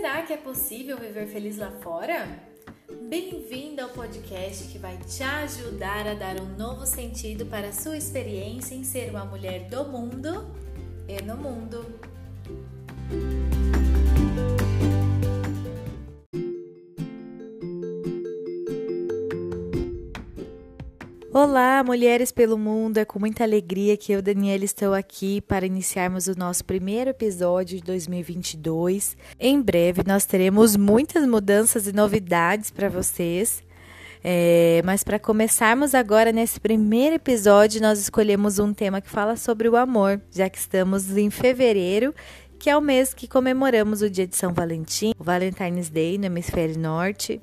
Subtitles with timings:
[0.00, 2.26] Será que é possível viver feliz lá fora?
[3.02, 7.98] Bem-vindo ao podcast que vai te ajudar a dar um novo sentido para a sua
[7.98, 10.50] experiência em ser uma mulher do mundo
[11.06, 11.84] e no mundo.
[21.42, 22.98] Olá, mulheres pelo mundo!
[22.98, 27.78] É com muita alegria que eu Daniela estou aqui para iniciarmos o nosso primeiro episódio
[27.78, 29.16] de 2022.
[29.40, 33.62] Em breve nós teremos muitas mudanças e novidades para vocês.
[34.22, 39.66] É, mas para começarmos agora nesse primeiro episódio, nós escolhemos um tema que fala sobre
[39.66, 42.14] o amor, já que estamos em fevereiro,
[42.58, 46.26] que é o mês que comemoramos o dia de São Valentim, o Valentine's Day no
[46.26, 47.40] hemisfério norte.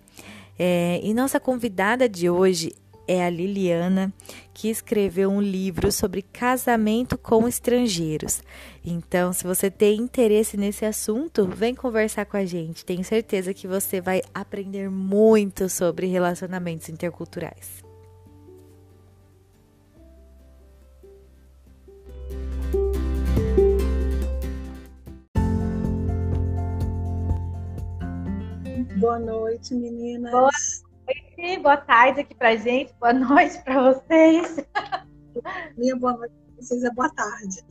[0.59, 2.73] É, e nossa convidada de hoje
[3.07, 4.13] é a Liliana,
[4.53, 8.41] que escreveu um livro sobre casamento com estrangeiros.
[8.83, 12.85] Então, se você tem interesse nesse assunto, vem conversar com a gente.
[12.85, 17.85] Tenho certeza que você vai aprender muito sobre relacionamentos interculturais.
[28.99, 30.31] Boa noite, meninas.
[30.31, 30.49] Boa
[31.37, 34.65] noite, boa tarde aqui pra gente, boa noite para vocês.
[35.77, 37.63] Minha boa noite para vocês é boa tarde.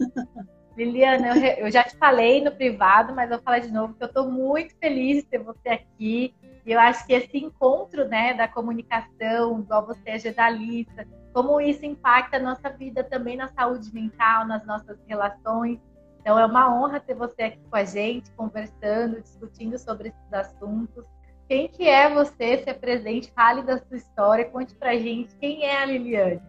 [0.77, 4.09] Liliana, eu, já te falei no privado, mas eu vou falar de novo que eu
[4.09, 6.35] estou muito feliz de ter você aqui.
[6.65, 11.85] E eu acho que esse encontro né, da comunicação, igual você é jornalista, como isso
[11.85, 15.81] impacta a nossa vida também na saúde mental, nas nossas relações.
[16.21, 21.07] Então é uma honra ter você aqui com a gente, conversando, discutindo sobre esses assuntos.
[21.49, 25.81] Quem que é você, se presente, fale da sua história, conte pra gente quem é
[25.81, 26.43] a Liliane.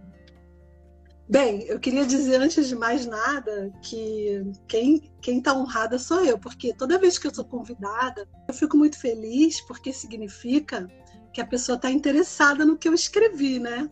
[1.29, 6.39] Bem, eu queria dizer antes de mais nada que quem quem está honrada sou eu,
[6.39, 10.87] porque toda vez que eu sou convidada, eu fico muito feliz porque significa
[11.33, 13.89] que a pessoa está interessada no que eu escrevi, né?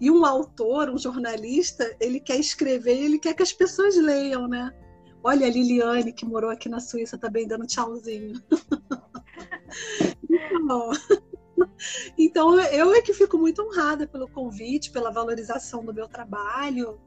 [0.00, 4.72] E um autor, um jornalista, ele quer escrever, ele quer que as pessoas leiam, né?
[5.24, 8.40] Olha a Liliane que morou aqui na Suíça também dando tchauzinho.
[12.18, 16.98] Então, eu é que fico muito honrada pelo convite, pela valorização do meu trabalho.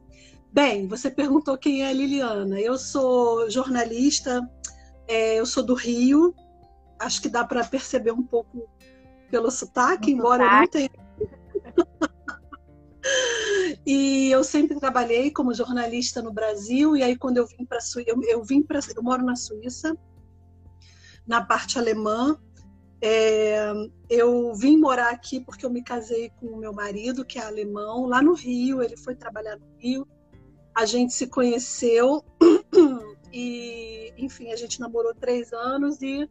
[0.52, 2.60] Bem, você perguntou quem é a Liliana.
[2.60, 4.40] Eu sou jornalista,
[5.06, 6.34] é, eu sou do Rio.
[6.98, 8.68] Acho que dá para perceber um pouco
[9.30, 10.90] pelo sotaque, embora eu não tenha.
[13.86, 16.96] e eu sempre trabalhei como jornalista no Brasil.
[16.96, 19.96] E aí, quando eu vim para Suíça, eu, eu vim para, eu moro na Suíça,
[21.26, 22.36] na parte alemã.
[23.02, 23.72] É,
[24.08, 28.06] eu vim morar aqui porque eu me casei com o meu marido, que é alemão,
[28.06, 28.82] lá no Rio.
[28.82, 30.06] Ele foi trabalhar no Rio.
[30.74, 32.22] A gente se conheceu
[33.32, 36.00] e, enfim, a gente namorou três anos.
[36.02, 36.28] E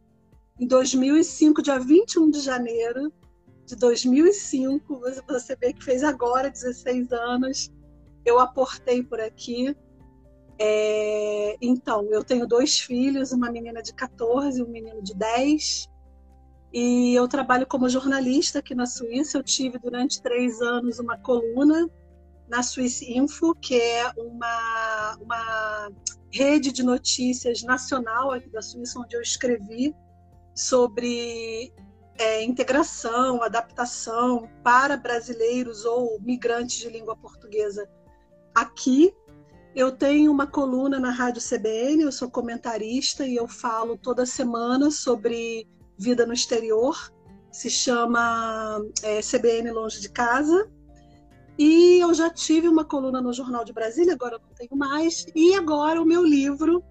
[0.58, 3.12] em 2005, dia 21 de janeiro
[3.66, 7.70] de 2005, você vê que fez agora 16 anos,
[8.24, 9.76] eu aportei por aqui.
[10.58, 15.88] É, então, eu tenho dois filhos, uma menina de 14 e um menino de 10.
[16.72, 19.38] E eu trabalho como jornalista aqui na Suíça.
[19.38, 21.88] Eu tive durante três anos uma coluna
[22.48, 25.90] na Swiss Info, que é uma, uma
[26.32, 29.94] rede de notícias nacional aqui da Suíça, onde eu escrevi
[30.54, 31.72] sobre
[32.18, 37.88] é, integração, adaptação para brasileiros ou migrantes de língua portuguesa
[38.54, 39.12] aqui.
[39.74, 44.90] Eu tenho uma coluna na Rádio CBN, eu sou comentarista e eu falo toda semana
[44.90, 45.68] sobre
[46.00, 46.96] vida no exterior,
[47.52, 50.68] se chama é, CBN Longe de Casa.
[51.58, 55.26] E eu já tive uma coluna no Jornal de Brasília, agora não tenho mais.
[55.34, 56.82] E agora o meu livro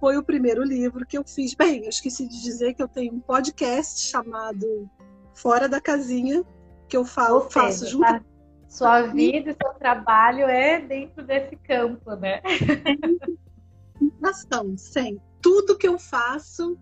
[0.00, 1.54] foi o primeiro livro que eu fiz.
[1.54, 4.90] Bem, eu esqueci de dizer que eu tenho um podcast chamado
[5.32, 6.42] Fora da Casinha,
[6.88, 8.04] que eu falo, seja, faço junto.
[8.04, 8.20] Tá?
[8.68, 12.40] Sua vida e seu trabalho é dentro desse campo, né?
[14.20, 15.20] Nação, sim.
[15.40, 16.76] Tudo que eu faço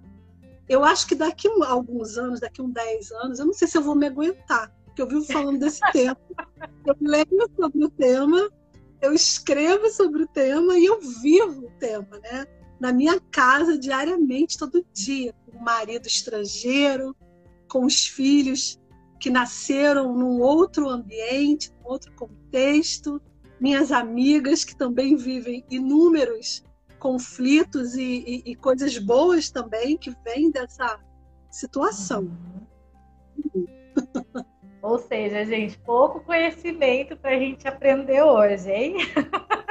[0.69, 3.67] eu acho que daqui a alguns anos, daqui a uns 10 anos, eu não sei
[3.67, 6.19] se eu vou me aguentar, porque eu vivo falando desse tema.
[6.87, 8.51] Eu leio sobre o tema,
[9.01, 12.47] eu escrevo sobre o tema e eu vivo o tema, né?
[12.79, 17.17] Na minha casa, diariamente, todo dia, com o marido estrangeiro,
[17.69, 18.79] com os filhos
[19.19, 23.21] que nasceram num outro ambiente, num outro contexto,
[23.61, 26.63] minhas amigas que também vivem inúmeros
[26.99, 30.99] conflitos e, e, e coisas boas também que vêm dessa
[31.51, 32.31] situação.
[33.55, 33.67] Uhum.
[34.83, 38.97] Ou seja, gente, pouco conhecimento para a gente aprender hoje, hein?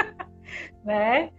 [0.83, 1.31] né?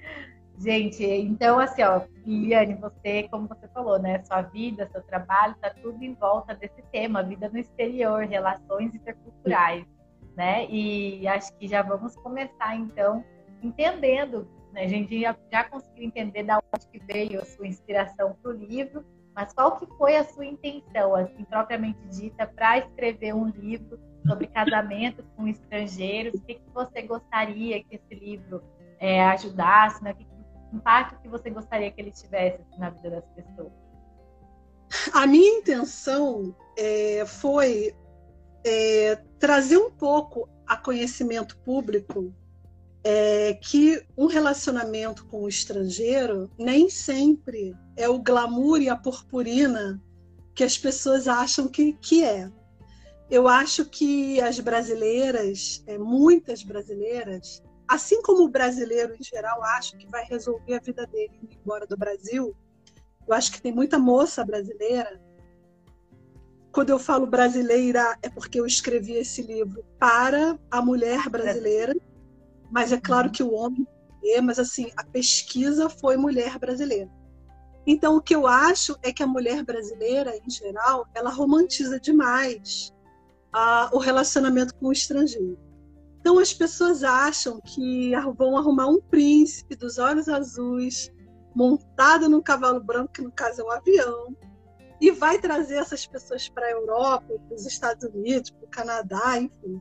[0.58, 5.70] Gente, então assim, ó, Liliane, você, como você falou, né, sua vida, seu trabalho, tá
[5.70, 9.86] tudo em volta desse tema, vida no exterior, relações interculturais,
[10.36, 10.66] né?
[10.68, 13.24] E acho que já vamos começar então
[13.62, 14.84] entendendo, né?
[14.84, 18.54] A gente já, já conseguiu entender da onde que veio a sua inspiração para o
[18.54, 19.04] livro,
[19.34, 24.46] mas qual que foi a sua intenção, assim, propriamente dita, para escrever um livro sobre
[24.52, 26.40] casamento com estrangeiros?
[26.40, 28.62] O que, que você gostaria que esse livro
[28.98, 30.14] é, ajudasse, né?
[30.14, 30.26] Que
[30.72, 33.72] impacto que você gostaria que ele tivesse assim, na vida das pessoas?
[35.12, 37.94] A minha intenção é, foi
[38.64, 42.32] é, trazer um pouco a conhecimento público
[43.10, 49.98] é, que um relacionamento com o estrangeiro nem sempre é o glamour e a purpurina
[50.54, 52.52] que as pessoas acham que, que é.
[53.30, 59.96] Eu acho que as brasileiras, é, muitas brasileiras, assim como o brasileiro em geral acha
[59.96, 62.54] que vai resolver a vida dele indo embora do Brasil,
[63.26, 65.18] eu acho que tem muita moça brasileira.
[66.70, 71.94] Quando eu falo brasileira, é porque eu escrevi esse livro para a mulher brasileira,
[72.70, 73.32] mas é claro uhum.
[73.32, 73.86] que o homem
[74.24, 77.10] é, mas assim, a pesquisa foi mulher brasileira.
[77.86, 82.92] Então, o que eu acho é que a mulher brasileira, em geral, ela romantiza demais
[83.54, 85.58] uh, o relacionamento com o estrangeiro.
[86.20, 91.10] Então as pessoas acham que vão arrumar um príncipe dos olhos azuis,
[91.54, 94.36] montado num cavalo branco, que no caso é um avião,
[95.00, 99.38] e vai trazer essas pessoas para a Europa, para os Estados Unidos, para o Canadá,
[99.38, 99.80] enfim.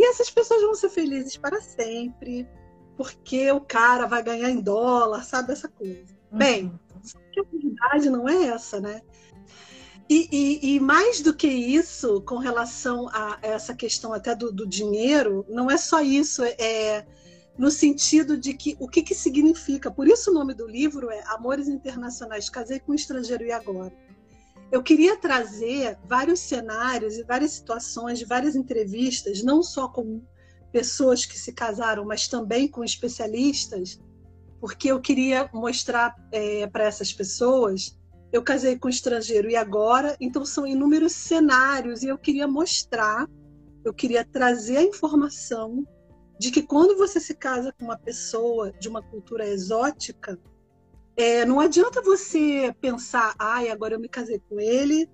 [0.00, 2.48] E essas pessoas vão ser felizes para sempre,
[2.96, 6.16] porque o cara vai ganhar em dólar, sabe essa coisa.
[6.32, 6.38] Uhum.
[6.38, 6.80] Bem,
[7.38, 9.02] a verdade não é essa, né?
[10.08, 14.66] E, e, e, mais do que isso, com relação a essa questão até do, do
[14.66, 17.06] dinheiro, não é só isso, é, é
[17.58, 19.90] no sentido de que o que, que significa.
[19.90, 23.92] Por isso o nome do livro é Amores Internacionais, Casei com um Estrangeiro e Agora.
[24.70, 30.22] Eu queria trazer vários cenários e várias situações de várias entrevistas, não só com
[30.72, 33.98] pessoas que se casaram, mas também com especialistas,
[34.60, 37.98] porque eu queria mostrar é, para essas pessoas
[38.32, 43.28] eu casei com um estrangeiro e agora, então são inúmeros cenários e eu queria mostrar,
[43.84, 45.84] eu queria trazer a informação
[46.38, 50.38] de que quando você se casa com uma pessoa de uma cultura exótica,
[51.20, 55.08] é, não adianta você pensar, ai, agora eu me casei com ele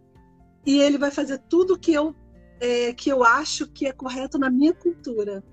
[0.64, 2.14] e ele vai fazer tudo que eu
[2.60, 5.44] é, que eu acho que é correto na minha cultura.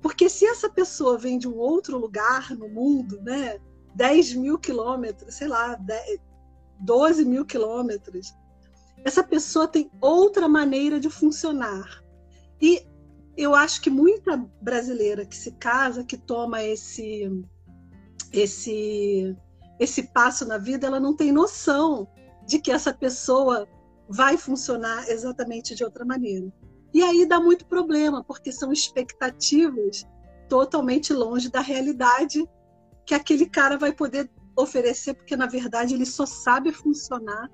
[0.00, 3.58] Porque se essa pessoa vem de um outro lugar no mundo, né,
[3.94, 6.20] 10 mil quilômetros, sei lá, 10,
[6.80, 8.32] 12 mil quilômetros,
[9.04, 12.02] essa pessoa tem outra maneira de funcionar.
[12.60, 12.86] E
[13.36, 17.30] eu acho que muita brasileira que se casa, que toma esse
[18.32, 19.36] esse
[19.82, 22.06] esse passo na vida, ela não tem noção
[22.46, 23.66] de que essa pessoa
[24.08, 26.52] vai funcionar exatamente de outra maneira.
[26.94, 30.06] E aí dá muito problema, porque são expectativas
[30.48, 32.46] totalmente longe da realidade
[33.06, 37.50] que aquele cara vai poder oferecer, porque na verdade ele só sabe funcionar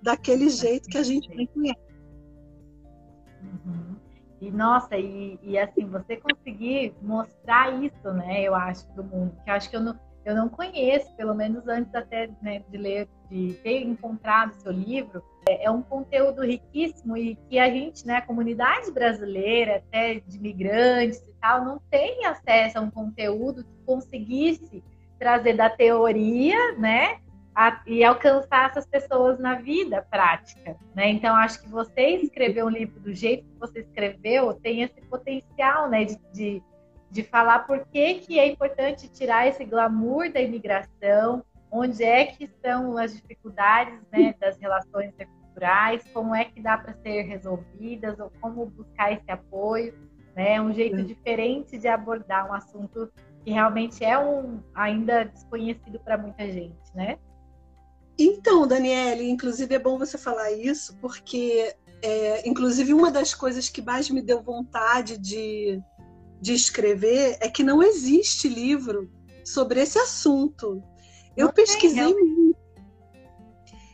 [0.00, 1.80] daquele jeito que a gente nem conhece.
[3.42, 3.96] Uhum.
[4.40, 9.36] E nossa, e, e, assim, você conseguir mostrar isso, né, eu acho, para o mundo,
[9.42, 12.76] que eu acho que eu não, eu não conheço, pelo menos antes até né, de
[12.76, 18.04] ler, de ter encontrado seu livro, é, é, um conteúdo riquíssimo e que a gente,
[18.04, 23.62] né, a comunidade brasileira, até de imigrantes e tal, não tem acesso a um conteúdo
[23.62, 24.82] que conseguisse
[25.16, 27.18] trazer da teoria, né?
[27.54, 31.08] A, e alcançar essas pessoas na vida prática, né?
[31.08, 35.88] Então acho que você escrever um livro do jeito que você escreveu tem esse potencial,
[35.88, 36.04] né?
[36.04, 36.62] De, de,
[37.16, 42.44] de falar por que, que é importante tirar esse glamour da imigração, onde é que
[42.44, 48.30] estão as dificuldades né, das relações interculturais, como é que dá para ser resolvidas, ou
[48.38, 49.94] como buscar esse apoio,
[50.34, 50.60] né?
[50.60, 53.10] Um jeito diferente de abordar um assunto
[53.42, 57.18] que realmente é um ainda desconhecido para muita gente, né?
[58.18, 63.80] Então, Daniele, inclusive é bom você falar isso, porque é, inclusive uma das coisas que
[63.80, 65.80] mais me deu vontade de,
[66.40, 69.10] de escrever é que não existe livro
[69.44, 70.82] sobre esse assunto.
[71.36, 72.56] Eu não pesquisei muito.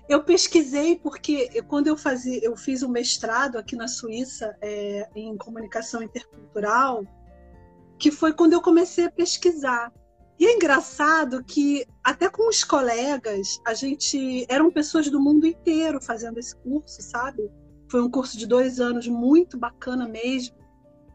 [0.08, 5.36] Eu pesquisei porque quando eu fazia, eu fiz um mestrado aqui na Suíça é, em
[5.36, 7.04] comunicação intercultural
[7.98, 9.92] que foi quando eu comecei a pesquisar.
[10.38, 16.02] E é engraçado que até com os colegas, a gente eram pessoas do mundo inteiro
[16.02, 17.48] fazendo esse curso, sabe?
[17.88, 20.56] Foi um curso de dois anos muito bacana mesmo.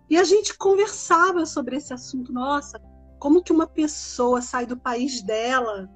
[0.10, 2.32] E a gente conversava sobre esse assunto.
[2.32, 2.80] Nossa,
[3.20, 5.90] Como que uma pessoa sai do país dela,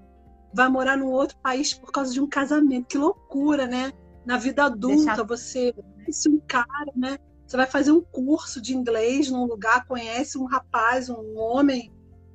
[0.53, 2.87] vai morar num outro país por causa de um casamento?
[2.87, 3.93] Que loucura, né?
[4.25, 5.23] Na vida adulta, Deixar...
[5.23, 7.17] você conhece um cara, né?
[7.45, 11.91] Você vai fazer um curso de inglês num lugar, conhece um rapaz, um homem,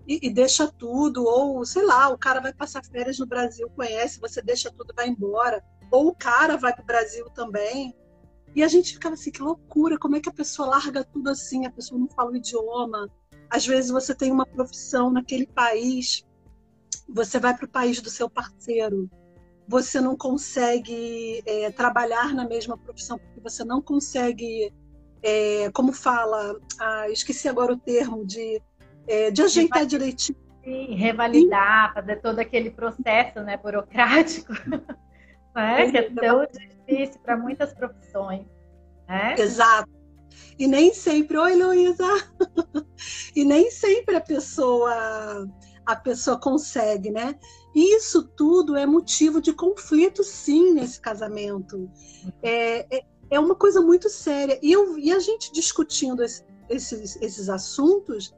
[0.06, 1.25] e, e, deixa tudo.
[1.25, 4.95] Ou, sei lá, o cara vai passar férias no Brasil, conhece, você deixa tudo e
[4.95, 5.62] vai embora.
[5.90, 7.95] Ou o cara vai para o Brasil também.
[8.56, 11.66] E a gente ficava assim, que loucura, como é que a pessoa larga tudo assim?
[11.66, 13.06] A pessoa não fala o idioma.
[13.50, 16.26] Às vezes você tem uma profissão naquele país,
[17.06, 19.10] você vai para o país do seu parceiro,
[19.68, 24.72] você não consegue é, trabalhar na mesma profissão porque você não consegue,
[25.22, 28.62] é, como fala, ah, esqueci agora o termo de
[29.06, 30.38] é, de ajeitar direitinho.
[30.64, 34.52] Sim, revalidar, fazer todo aquele processo né, burocrático.
[35.54, 35.90] né?
[35.90, 36.46] Que é tão
[37.23, 38.47] para muitas profissões.
[39.09, 39.35] Né?
[39.38, 39.90] Exato.
[40.59, 42.05] E nem sempre, oi Luísa!
[43.35, 45.47] e nem sempre a pessoa
[45.87, 47.38] a pessoa consegue, né?
[47.73, 51.88] Isso tudo é motivo de conflito, sim, nesse casamento.
[52.43, 54.59] É, é, é uma coisa muito séria.
[54.61, 58.35] E, eu, e a gente discutindo esse, esses, esses assuntos,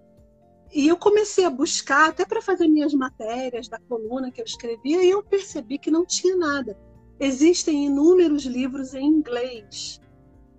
[0.74, 5.02] e eu comecei a buscar, até para fazer minhas matérias da coluna que eu escrevia,
[5.02, 6.76] e eu percebi que não tinha nada.
[7.20, 10.00] Existem inúmeros livros em inglês,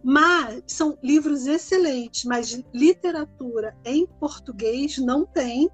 [0.04, 5.70] mas são livros excelentes, mas literatura em português não tem.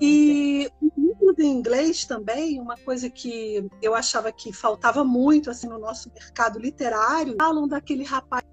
[0.00, 5.78] E livros em inglês também, uma coisa que eu achava que faltava muito assim no
[5.78, 8.44] nosso mercado literário, falam daquele rapaz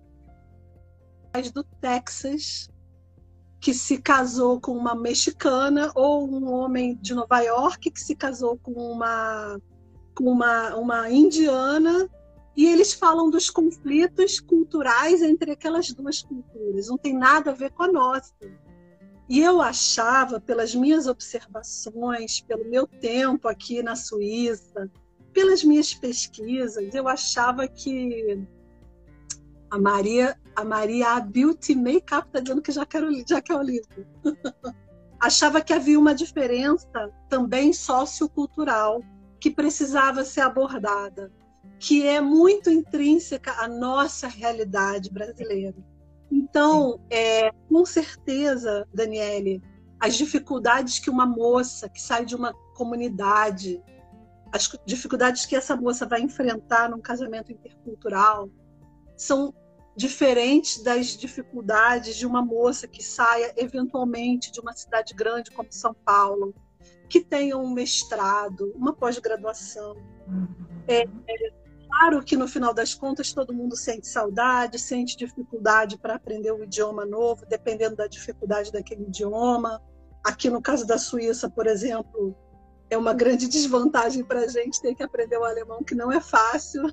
[1.54, 2.70] do Texas
[3.60, 8.58] que se casou com uma mexicana ou um homem de Nova York que se casou
[8.58, 9.58] com uma
[10.22, 12.10] uma, uma indiana
[12.56, 16.88] e eles falam dos conflitos culturais entre aquelas duas culturas.
[16.88, 18.34] Não tem nada a ver com a nossa.
[19.28, 24.92] E eu achava, pelas minhas observações, pelo meu tempo aqui na Suíça,
[25.32, 28.46] pelas minhas pesquisas, eu achava que
[29.72, 34.06] a Maria a Maria Beauty Makeup está dizendo que já, quero, já quer o livro.
[35.20, 39.02] Achava que havia uma diferença também sociocultural
[39.44, 41.30] que precisava ser abordada,
[41.78, 45.76] que é muito intrínseca à nossa realidade brasileira.
[46.32, 49.62] Então, é, com certeza, Daniele,
[50.00, 53.84] as dificuldades que uma moça que sai de uma comunidade,
[54.50, 58.50] as dificuldades que essa moça vai enfrentar num casamento intercultural,
[59.18, 59.54] são
[59.94, 65.94] diferente das dificuldades de uma moça que saia eventualmente de uma cidade grande como São
[65.94, 66.56] Paulo,
[67.10, 69.96] que tenha um mestrado, uma pós-graduação.
[70.28, 70.48] Uhum.
[70.88, 71.52] É, é,
[71.88, 76.64] claro que no final das contas todo mundo sente saudade, sente dificuldade para aprender um
[76.64, 79.82] idioma novo, dependendo da dificuldade daquele idioma.
[80.24, 82.36] Aqui no caso da Suíça, por exemplo,
[82.90, 86.20] é uma grande desvantagem para a gente ter que aprender o alemão, que não é
[86.20, 86.84] fácil.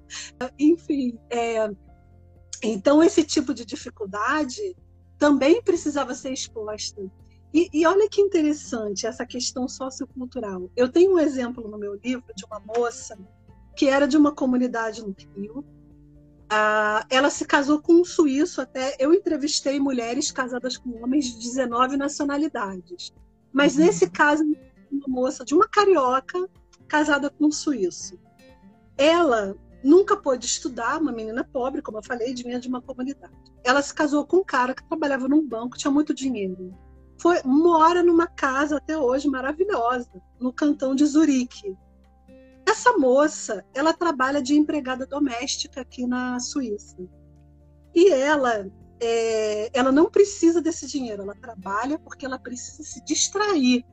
[0.58, 1.70] Enfim, é,
[2.62, 4.76] então, esse tipo de dificuldade
[5.18, 7.02] também precisava ser exposta.
[7.52, 10.70] E, e, olha que interessante essa questão sociocultural.
[10.76, 13.18] Eu tenho um exemplo no meu livro de uma moça
[13.74, 15.64] que era de uma comunidade no Rio.
[16.48, 18.96] Ah, ela se casou com um suíço até.
[18.98, 23.12] Eu entrevistei mulheres casadas com homens de 19 nacionalidades.
[23.52, 23.84] Mas uhum.
[23.84, 24.44] nesse caso,
[24.90, 26.48] uma moça de uma carioca
[26.86, 28.18] casada com um suíço.
[28.96, 33.34] Ela nunca pôde estudar, uma menina pobre, como eu falei, de vinha de uma comunidade.
[33.64, 36.74] Ela se casou com um cara que trabalhava num banco, tinha muito dinheiro.
[37.20, 40.10] Foi, mora numa casa até hoje maravilhosa,
[40.40, 41.76] no cantão de Zurique.
[42.66, 46.96] Essa moça, ela trabalha de empregada doméstica aqui na Suíça.
[47.94, 48.66] E ela,
[48.98, 53.84] é, ela não precisa desse dinheiro, ela trabalha porque ela precisa se distrair.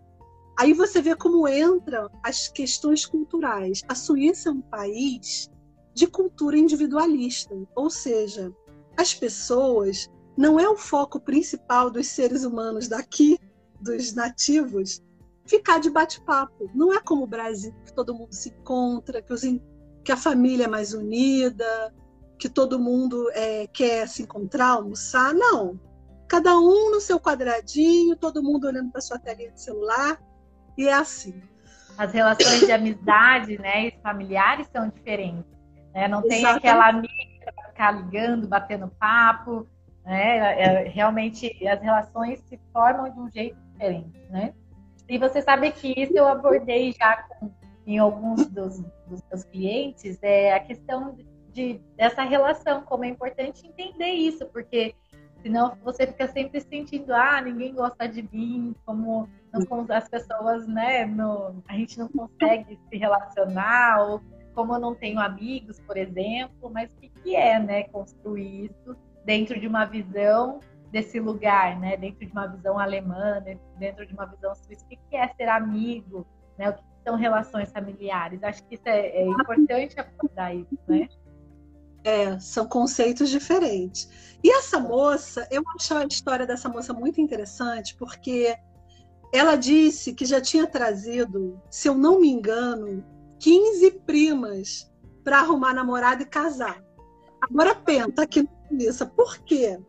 [0.57, 3.81] Aí você vê como entram as questões culturais.
[3.89, 5.49] A Suíça é um país
[5.93, 8.53] de cultura individualista, ou seja,
[8.95, 13.39] as pessoas não é o foco principal dos seres humanos daqui,
[13.81, 15.01] dos nativos,
[15.45, 16.69] ficar de bate-papo.
[16.75, 19.41] Não é como o Brasil, que todo mundo se encontra, que, os,
[20.03, 21.93] que a família é mais unida,
[22.37, 25.33] que todo mundo é, quer se encontrar, almoçar.
[25.33, 25.79] Não.
[26.27, 30.21] Cada um no seu quadradinho, todo mundo olhando para sua telinha de celular,
[30.77, 31.41] e é assim.
[31.97, 35.45] As relações de amizade né, e familiares são diferentes.
[35.95, 36.07] Né?
[36.07, 36.67] Não tem Exatamente.
[36.67, 39.67] aquela amiga para ficar ligando, batendo papo.
[40.07, 40.61] Né?
[40.61, 44.17] É, realmente as relações se formam de um jeito diferente.
[44.29, 44.53] Né?
[45.09, 47.51] E você sabe que isso eu abordei já com,
[47.85, 51.17] em alguns dos, dos meus clientes, é a questão
[51.51, 54.95] de, dessa relação, como é importante entender isso, porque
[55.41, 61.05] senão você fica sempre sentindo, ah, ninguém gosta de mim, como não, as pessoas, né,
[61.05, 64.21] no, a gente não consegue se relacionar, ou
[64.55, 68.95] como eu não tenho amigos, por exemplo, mas o que, que é, né, construir isso
[69.27, 73.43] dentro de uma visão desse lugar, né, dentro de uma visão alemã,
[73.77, 76.25] dentro de uma visão suíça, o que, que é ser amigo,
[76.57, 78.41] né, o que são relações familiares.
[78.41, 81.09] Acho que isso é, é importante abordar isso, né?
[82.05, 84.37] É, são conceitos diferentes.
[84.41, 88.55] E essa moça, eu acho a história dessa moça muito interessante, porque
[89.33, 93.03] ela disse que já tinha trazido, se eu não me engano,
[93.39, 94.89] 15 primas
[95.21, 96.81] para arrumar namorado e casar.
[97.41, 99.79] Agora pensa aqui nisso, por quê?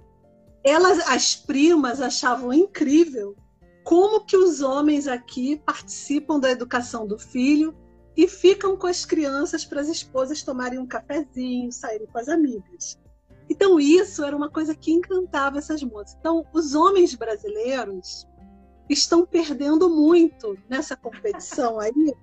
[0.64, 3.36] Elas, as primas achavam incrível
[3.84, 7.74] como que os homens aqui participam da educação do filho
[8.16, 12.98] e ficam com as crianças para as esposas tomarem um cafezinho, saírem com as amigas.
[13.48, 16.16] Então isso era uma coisa que encantava essas moças.
[16.20, 18.26] Então os homens brasileiros
[18.90, 22.14] estão perdendo muito nessa competição aí,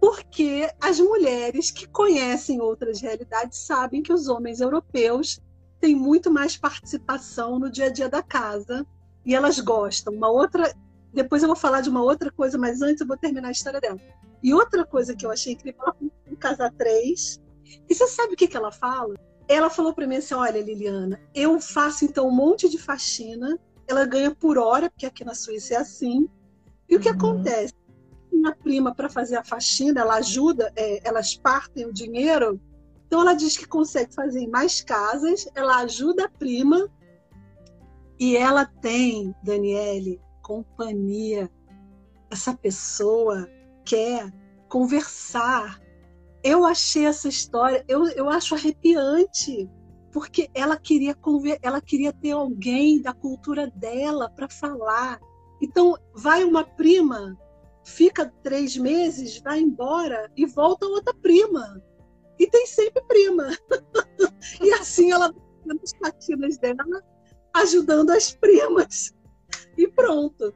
[0.00, 5.40] porque as mulheres que conhecem outras realidades sabem que os homens europeus
[5.82, 8.86] têm muito mais participação no dia a dia da casa
[9.26, 10.14] e elas gostam.
[10.14, 10.72] Uma outra,
[11.12, 13.80] depois eu vou falar de uma outra coisa, mas antes eu vou terminar a história
[13.80, 13.98] dela.
[14.40, 17.40] E outra coisa que eu achei incrível, ela um casar três.
[17.88, 19.14] E você sabe o que, que ela fala?
[19.48, 23.58] Ela falou para mim assim: olha, Liliana, eu faço então um monte de faxina
[23.88, 26.28] ela ganha por hora, porque aqui na Suíça é assim.
[26.88, 27.16] E o que uhum.
[27.16, 27.74] acontece?
[28.32, 32.60] Minha prima, para fazer a faxina, ela ajuda, é, elas partem o dinheiro.
[33.12, 36.88] Então, ela diz que consegue fazer em mais casas, ela ajuda a prima.
[38.18, 41.50] E ela tem, Daniele, companhia.
[42.30, 43.46] Essa pessoa
[43.84, 44.32] quer
[44.66, 45.78] conversar.
[46.42, 49.68] Eu achei essa história, eu, eu acho arrepiante
[50.10, 51.14] porque ela queria
[51.60, 55.20] ela queria ter alguém da cultura dela para falar.
[55.60, 57.38] Então vai uma prima,
[57.84, 61.78] fica três meses, vai embora e volta outra prima.
[62.42, 63.50] E tem sempre prima.
[64.60, 65.32] e assim ela
[65.64, 67.00] nas patinas dela,
[67.54, 69.14] ajudando as primas.
[69.78, 70.52] E pronto.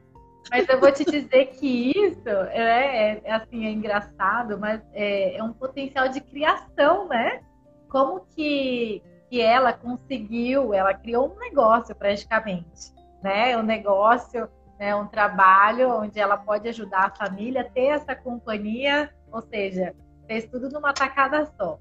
[0.51, 5.43] Mas eu vou te dizer que isso é, é assim, é engraçado, mas é, é
[5.43, 7.41] um potencial de criação, né?
[7.87, 13.57] Como que que ela conseguiu, ela criou um negócio praticamente, né?
[13.57, 14.93] Um negócio, né?
[14.95, 19.93] um trabalho onde ela pode ajudar a família a ter essa companhia, ou seja,
[20.27, 21.79] fez tudo numa tacada só.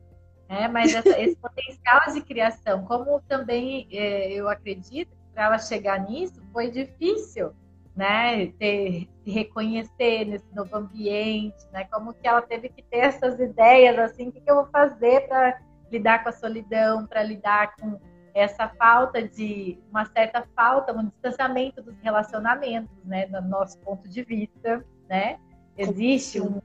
[0.48, 0.68] Né?
[0.68, 6.42] Mas essa, esse potencial de criação, como também é, eu acredito para ela chegar nisso
[6.52, 7.52] foi difícil,
[7.94, 8.46] né?
[8.58, 11.84] Ter, se reconhecer nesse novo ambiente, né?
[11.90, 15.28] Como que ela teve que ter essas ideias assim, o que, que eu vou fazer
[15.28, 18.00] para lidar com a solidão, para lidar com
[18.34, 24.22] essa falta de uma certa falta, um distanciamento dos relacionamentos, né, do nosso ponto de
[24.22, 25.38] vista, né?
[25.76, 26.60] Existe um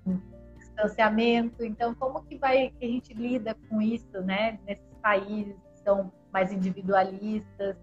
[0.82, 5.84] distanciamento, então como que vai que a gente lida com isso, né, nesses países que
[5.84, 7.76] são mais individualistas?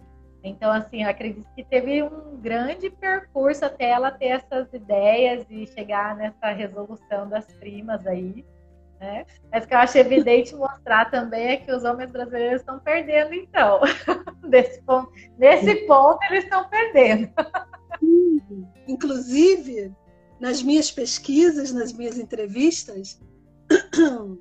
[0.43, 5.67] Então, assim, eu acredito que teve um grande percurso até ela ter essas ideias e
[5.67, 8.45] chegar nessa resolução das primas aí.
[9.01, 9.27] Né?
[9.51, 13.81] Mas que eu acho evidente mostrar também é que os homens brasileiros estão perdendo, então.
[14.43, 17.31] Nesse ponto, nesse ponto eles estão perdendo.
[18.87, 19.95] Inclusive,
[20.41, 23.21] nas minhas pesquisas, nas minhas entrevistas,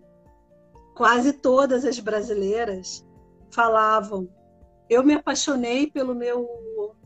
[0.96, 3.06] quase todas as brasileiras
[3.52, 4.30] falavam:
[4.90, 6.48] eu me apaixonei pelo meu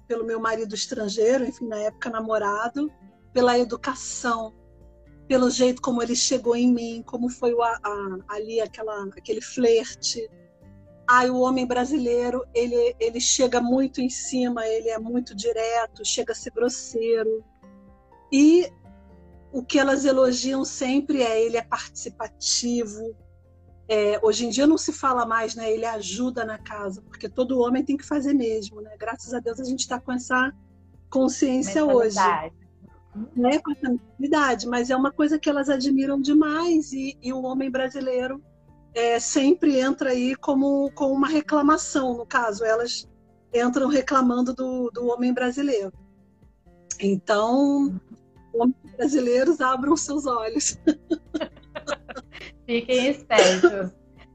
[0.07, 2.91] pelo meu marido estrangeiro, enfim, na época namorado,
[3.31, 4.53] pela educação,
[5.25, 7.79] pelo jeito como ele chegou em mim, como foi o, a,
[8.27, 10.29] ali aquela, aquele flerte.
[11.07, 16.33] Ai, o homem brasileiro, ele, ele chega muito em cima, ele é muito direto, chega
[16.33, 17.41] a ser grosseiro.
[18.29, 18.69] E
[19.51, 23.15] o que elas elogiam sempre é ele é participativo.
[23.87, 25.71] É, hoje em dia não se fala mais, né?
[25.71, 28.91] Ele ajuda na casa, porque todo homem tem que fazer mesmo, né?
[28.97, 30.53] Graças a Deus a gente está com essa
[31.09, 32.17] consciência hoje
[33.35, 37.41] né, com essa mentalidade, mas é uma coisa que elas admiram demais e, e o
[37.43, 38.41] homem brasileiro
[38.93, 43.07] é, sempre entra aí como com uma reclamação, no caso, elas
[43.53, 45.91] entram reclamando do, do homem brasileiro.
[46.99, 47.99] Então,
[48.97, 50.79] brasileiros abram seus olhos.
[52.65, 53.91] Fiquem espertos.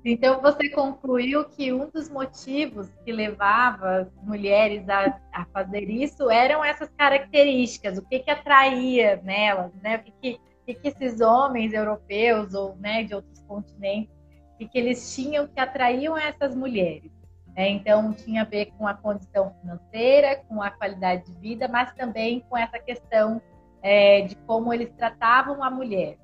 [0.09, 6.31] Então, você concluiu que um dos motivos que levava as mulheres a, a fazer isso
[6.31, 9.97] eram essas características, o que, que atraía nelas, né?
[9.97, 14.15] O que, que, que, esses homens europeus ou né, de outros continentes,
[14.61, 17.11] o que, eles tinham que atraíam essas mulheres.
[17.57, 17.71] Né?
[17.71, 22.45] Então, tinha a ver com a condição financeira, com a qualidade de vida, mas também
[22.49, 23.43] com essa questão
[23.83, 26.19] é, de como eles tratavam a mulher.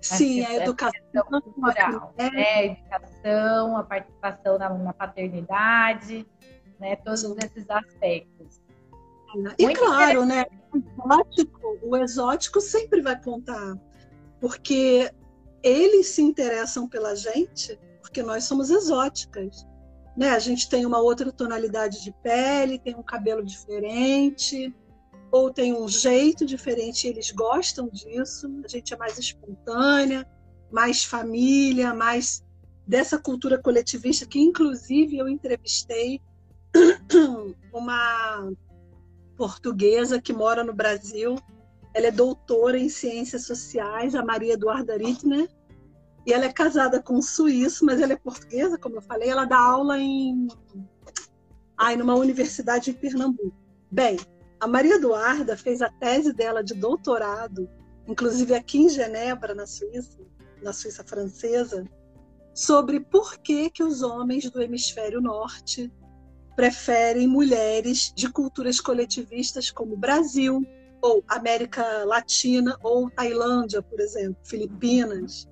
[0.00, 2.30] Sim, a, a educação cultural, né?
[2.30, 6.26] a educação, a participação na, na paternidade,
[6.78, 6.96] né?
[6.96, 7.36] Todos Sim.
[7.42, 8.60] esses aspectos.
[9.58, 10.44] E Muito claro, né?
[10.72, 13.76] O exótico, o exótico sempre vai contar,
[14.40, 15.10] porque
[15.62, 19.66] eles se interessam pela gente porque nós somos exóticas.
[20.16, 20.30] Né?
[20.30, 24.74] A gente tem uma outra tonalidade de pele, tem um cabelo diferente,
[25.30, 28.50] ou tem um jeito diferente, eles gostam disso.
[28.64, 30.26] A gente é mais espontânea,
[30.70, 32.42] mais família, mais
[32.86, 36.20] dessa cultura coletivista, que inclusive eu entrevistei
[37.72, 38.50] uma
[39.36, 41.36] portuguesa que mora no Brasil.
[41.92, 45.48] Ela é doutora em ciências sociais, a Maria Eduarda Rittner,
[46.26, 49.28] e ela é casada com um suíço, mas ela é portuguesa, como eu falei.
[49.28, 50.48] Ela dá aula em,
[51.76, 53.56] ai, numa universidade em Pernambuco.
[53.90, 54.18] Bem,
[54.60, 57.68] a Maria Eduarda fez a tese dela de doutorado,
[58.06, 60.18] inclusive aqui em Genebra, na Suíça,
[60.62, 61.84] na Suíça francesa,
[62.54, 65.92] sobre por que, que os homens do hemisfério norte
[66.56, 70.60] preferem mulheres de culturas coletivistas como Brasil,
[71.00, 75.48] ou América Latina, ou Tailândia, por exemplo, Filipinas.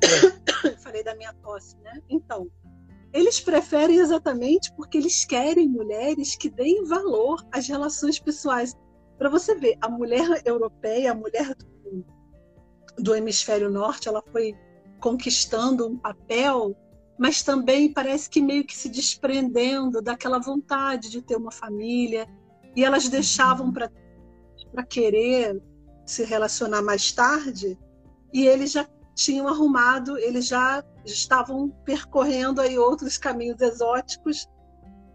[0.78, 2.00] Falei da minha tosse, né?
[2.08, 2.48] Então,
[3.12, 8.74] eles preferem exatamente porque eles querem mulheres que deem valor às relações pessoais.
[9.18, 12.04] Para você ver, a mulher europeia, a mulher do,
[13.02, 14.54] do hemisfério norte, ela foi
[15.00, 16.76] conquistando um papel,
[17.18, 22.28] mas também parece que meio que se desprendendo daquela vontade de ter uma família.
[22.76, 23.90] E elas deixavam para
[24.88, 25.60] querer
[26.06, 27.78] se relacionar mais tarde,
[28.32, 34.48] e eles já tinham arrumado, eles já estavam percorrendo aí outros caminhos exóticos,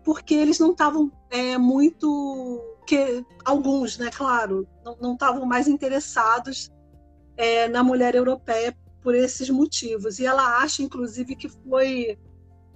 [0.03, 4.67] porque eles não estavam é, muito que alguns, né, claro,
[5.01, 6.71] não estavam mais interessados
[7.35, 10.19] é, na mulher europeia por esses motivos.
[10.19, 12.17] E ela acha, inclusive, que foi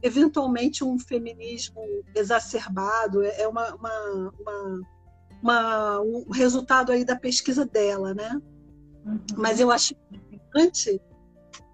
[0.01, 1.81] eventualmente um feminismo
[2.15, 4.81] exacerbado, é, é uma, uma, uma,
[5.41, 8.41] uma um resultado aí da pesquisa dela, né?
[9.05, 9.19] Uhum.
[9.37, 11.01] Mas eu acho importante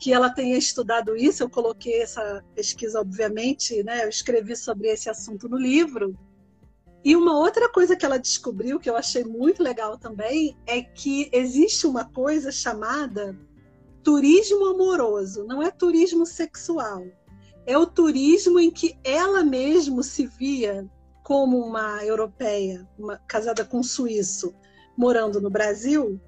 [0.05, 1.41] que ela tenha estudado isso.
[1.41, 4.03] Eu coloquei essa pesquisa, obviamente, né?
[4.03, 6.15] Eu escrevi sobre esse assunto no livro.
[7.03, 11.27] E uma outra coisa que ela descobriu, que eu achei muito legal também, é que
[11.33, 13.35] existe uma coisa chamada
[14.03, 15.43] turismo amoroso.
[15.43, 17.03] Não é turismo sexual.
[17.65, 20.87] É o turismo em que ela mesma se via
[21.23, 24.53] como uma europeia, uma, casada com um suíço,
[24.95, 26.21] morando no Brasil,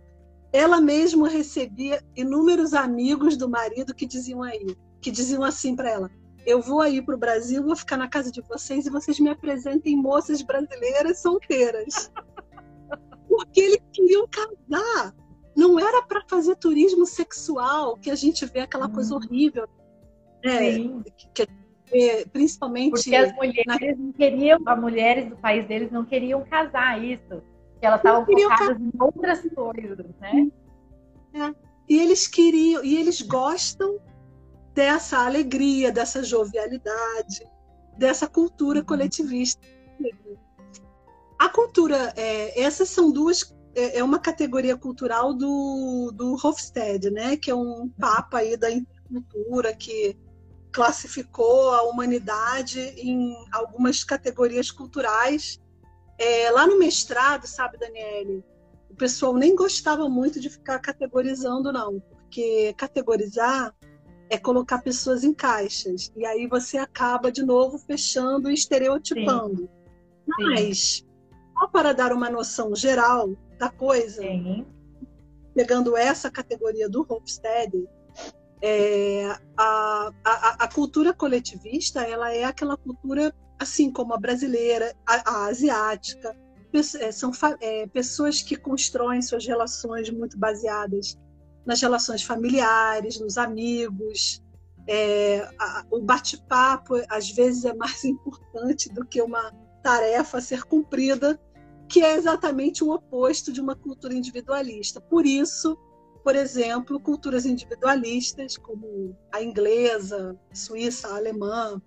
[0.52, 6.12] ela mesma recebia inúmeros amigos do marido que diziam aí, que diziam assim para ela:
[6.46, 9.30] eu vou aí para o Brasil, vou ficar na casa de vocês e vocês me
[9.30, 12.12] apresentem moças brasileiras solteiras.
[13.28, 15.14] Porque eles queriam casar.
[15.56, 19.18] Não era para fazer turismo sexual, que a gente vê aquela coisa hum.
[19.18, 19.68] horrível.
[20.44, 21.04] Né?
[21.34, 22.92] Que, que, principalmente.
[22.92, 23.78] Porque as mulheres na...
[23.98, 27.44] não queriam, as mulheres do país deles não queriam casar isso
[27.82, 30.52] elas estavam focadas em outras coisas, né?
[31.34, 31.54] É.
[31.90, 34.00] E eles queriam, e eles gostam
[34.74, 37.48] dessa alegria, dessa jovialidade,
[37.98, 38.86] dessa cultura uhum.
[38.86, 39.66] coletivista.
[41.40, 47.38] A cultura, é, essas são duas, é, é, uma categoria cultural do, do Hofstede, né?
[47.38, 50.18] Que é um papa aí da intercultura que
[50.72, 55.60] classificou a humanidade em algumas categorias culturais
[56.18, 58.44] é, lá no mestrado, sabe, Daniele,
[58.90, 63.74] o pessoal nem gostava muito de ficar categorizando, não, porque categorizar
[64.30, 66.12] é colocar pessoas em caixas.
[66.16, 69.62] E aí você acaba, de novo, fechando e estereotipando.
[69.62, 69.70] Sim.
[70.28, 71.06] Mas,
[71.58, 74.66] só para dar uma noção geral da coisa, Sim.
[75.54, 77.88] pegando essa categoria do Hofstede,
[78.62, 85.30] é, a, a, a cultura coletivista ela é aquela cultura assim como a brasileira, a,
[85.30, 86.36] a asiática,
[87.00, 91.18] é, são é, pessoas que constroem suas relações muito baseadas
[91.66, 94.44] nas relações familiares, nos amigos.
[94.88, 100.64] É, a, o bate-papo, às vezes, é mais importante do que uma tarefa a ser
[100.64, 101.40] cumprida,
[101.90, 105.00] que é exatamente o oposto de uma cultura individualista.
[105.00, 105.78] Por isso,
[106.24, 111.82] por exemplo, culturas individualistas, como a inglesa, a suíça, a alemã,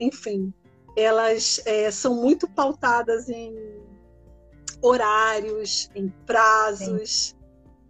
[0.00, 0.52] enfim,
[0.96, 3.54] elas é, são muito pautadas em
[4.80, 7.36] horários, em prazos, Sim.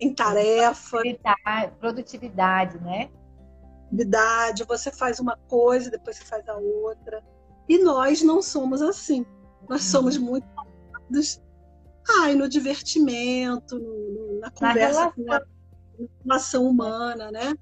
[0.00, 0.98] em tarefa.
[0.98, 3.10] Produtividade, produtividade, né?
[3.88, 7.22] Produtividade, você faz uma coisa, depois você faz a outra.
[7.68, 9.24] E nós não somos assim.
[9.68, 9.90] Nós uhum.
[9.90, 11.40] somos muito pautados
[12.28, 15.40] e no divertimento, no, no, na conversa na com a
[16.24, 17.54] relação humana, né?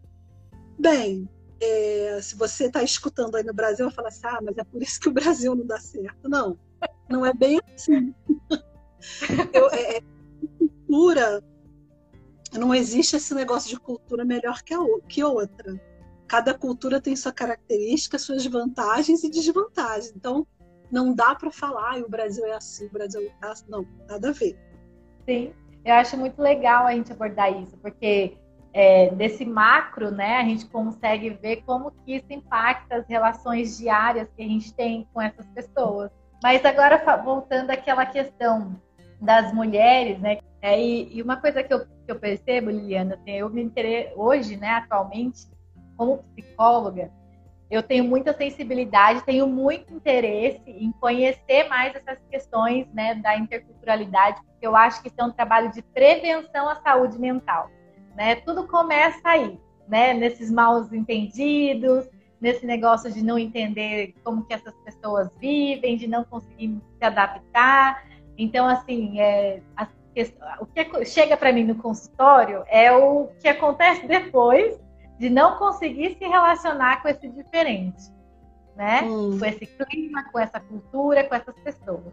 [0.78, 1.28] Bem,
[1.62, 4.83] é, se você está escutando aí no Brasil, vai falar assim, ah, mas é por
[4.83, 6.29] isso que o Brasil não dá certo.
[6.29, 6.59] Não,
[7.09, 8.12] não é bem assim.
[9.53, 10.03] Eu, é, é,
[10.59, 11.42] cultura,
[12.53, 15.81] não existe esse negócio de cultura melhor que, a, que outra.
[16.27, 20.12] Cada cultura tem sua característica, suas vantagens e desvantagens.
[20.16, 20.46] Então,
[20.90, 23.64] não dá para falar, ah, o Brasil é assim, o Brasil é assim.
[23.68, 24.59] Não, nada a ver.
[25.29, 25.53] Sim,
[25.85, 28.37] eu acho muito legal a gente abordar isso, porque
[28.72, 34.28] é, desse macro, né, a gente consegue ver como que isso impacta as relações diárias
[34.35, 36.11] que a gente tem com essas pessoas.
[36.42, 38.80] Mas agora voltando àquela questão
[39.20, 43.32] das mulheres, né, é, e, e, uma coisa que eu, que eu percebo, Liliana, assim,
[43.32, 45.46] eu me interesse hoje, né, atualmente,
[45.96, 47.11] como psicóloga,
[47.70, 54.42] eu tenho muita sensibilidade, tenho muito interesse em conhecer mais essas questões né, da interculturalidade,
[54.44, 57.70] porque eu acho que isso é um trabalho de prevenção à saúde mental.
[58.16, 58.37] Né?
[58.37, 60.14] Tudo começa aí, né?
[60.14, 62.09] nesses maus entendidos,
[62.40, 68.05] nesse negócio de não entender como que essas pessoas vivem, de não conseguir se adaptar.
[68.37, 69.62] Então, assim, é,
[70.61, 74.79] o que chega para mim no consultório é o que acontece depois
[75.18, 78.03] de não conseguir se relacionar com esse diferente,
[78.75, 79.03] né?
[79.03, 79.38] Hum.
[79.38, 82.12] Com esse clima, com essa cultura, com essas pessoas.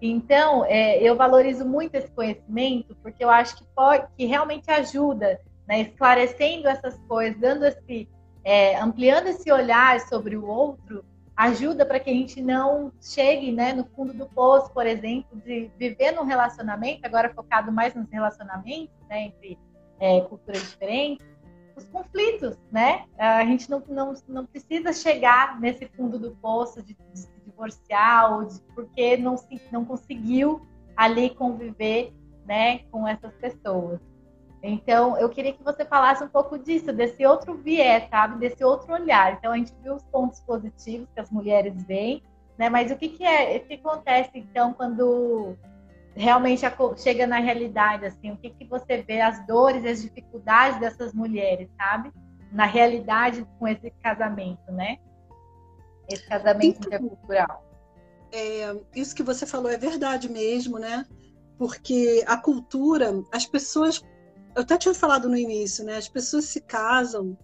[0.00, 5.40] Então, é, eu valorizo muito esse conhecimento porque eu acho que pode, que realmente ajuda,
[5.66, 5.80] né?
[5.80, 8.08] Esclarecendo essas coisas, dando esse,
[8.44, 11.04] é, ampliando esse olhar sobre o outro,
[11.36, 15.70] ajuda para que a gente não chegue, né, no fundo do poço, por exemplo, de
[15.78, 19.56] viver num relacionamento agora focado mais nos relacionamentos, né, entre
[20.00, 21.24] é, culturas diferentes
[21.78, 23.04] os conflitos, né?
[23.16, 28.44] A gente não, não, não precisa chegar nesse fundo do poço de, de divorciar ou
[28.44, 30.66] de, porque não, se, não conseguiu
[30.96, 32.14] ali conviver
[32.46, 34.00] né, com essas pessoas.
[34.62, 38.38] Então, eu queria que você falasse um pouco disso, desse outro viés, sabe?
[38.38, 39.34] Desse outro olhar.
[39.34, 42.22] Então, a gente viu os pontos positivos que as mulheres veem,
[42.56, 42.68] né?
[42.68, 45.56] Mas o que, que é, o que acontece então quando
[46.16, 46.62] realmente
[46.96, 51.68] chega na realidade, assim, o que, que você vê, as dores, as dificuldades dessas mulheres,
[51.76, 52.10] sabe?
[52.50, 54.98] Na realidade com esse casamento, né?
[56.08, 57.64] Esse casamento então, intercultural.
[58.32, 61.06] É, isso que você falou é verdade mesmo, né?
[61.58, 64.02] Porque a cultura, as pessoas,
[64.54, 65.96] eu até tinha falado no início, né?
[65.96, 67.36] As pessoas se casam,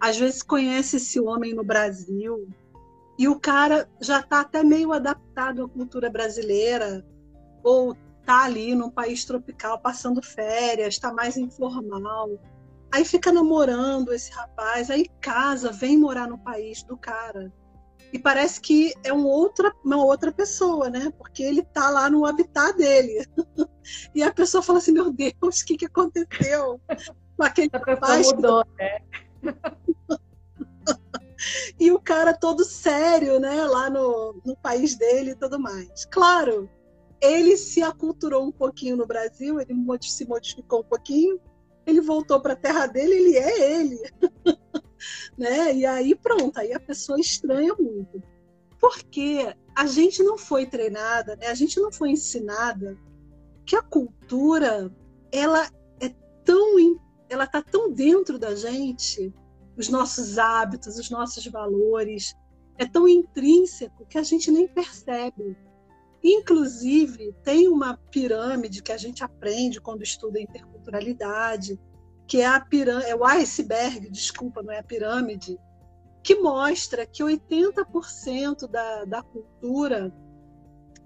[0.00, 2.48] às vezes conhece esse homem no Brasil
[3.18, 7.04] e o cara já está até meio adaptado à cultura brasileira,
[7.62, 12.30] ou tá ali num país tropical passando férias, está mais informal.
[12.92, 17.52] Aí fica namorando esse rapaz, aí casa, vem morar no país do cara.
[18.14, 21.12] E parece que é um outra, uma outra pessoa, né?
[21.18, 23.26] Porque ele tá lá no habitat dele.
[24.14, 26.80] e a pessoa fala assim: Meu Deus, o que, que aconteceu?
[27.36, 28.98] Com aquele a rapaz mudou, né?
[31.80, 33.66] e o cara todo sério, né?
[33.66, 36.04] Lá no, no país dele e tudo mais.
[36.04, 36.70] Claro,
[37.20, 41.40] ele se aculturou um pouquinho no Brasil, ele se modificou um pouquinho,
[41.84, 43.98] ele voltou para a terra dele, ele é ele.
[45.36, 45.74] Né?
[45.74, 48.22] E aí pronto, aí a pessoa estranha muito.
[48.80, 51.46] Porque a gente não foi treinada, né?
[51.46, 52.96] a gente não foi ensinada
[53.64, 54.94] que a cultura
[55.32, 55.68] ela
[56.00, 56.10] é
[56.44, 59.32] tão ela está tão dentro da gente,
[59.76, 62.34] os nossos hábitos, os nossos valores,
[62.76, 65.56] é tão intrínseco que a gente nem percebe.
[66.22, 71.78] Inclusive, tem uma pirâmide que a gente aprende quando estuda interculturalidade,
[72.26, 75.58] que é a pirâmide, é o iceberg, desculpa, não é a pirâmide,
[76.22, 80.12] que mostra que 80% da, da cultura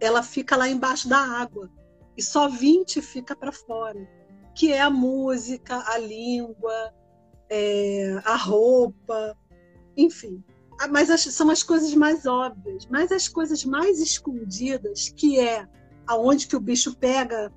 [0.01, 1.69] ela fica lá embaixo da água
[2.17, 4.09] e só 20 fica para fora,
[4.55, 6.95] que é a música, a língua,
[7.51, 9.37] é, a roupa,
[9.97, 10.43] enfim.
[10.81, 15.67] Ah, mas são as coisas mais óbvias, mas as coisas mais escondidas, que é
[16.07, 17.53] aonde que o bicho pega,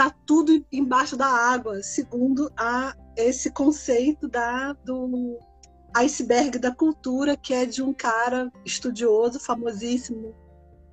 [0.00, 5.38] tá tudo embaixo da água, segundo a esse conceito da do
[5.94, 10.34] iceberg da cultura, que é de um cara estudioso famosíssimo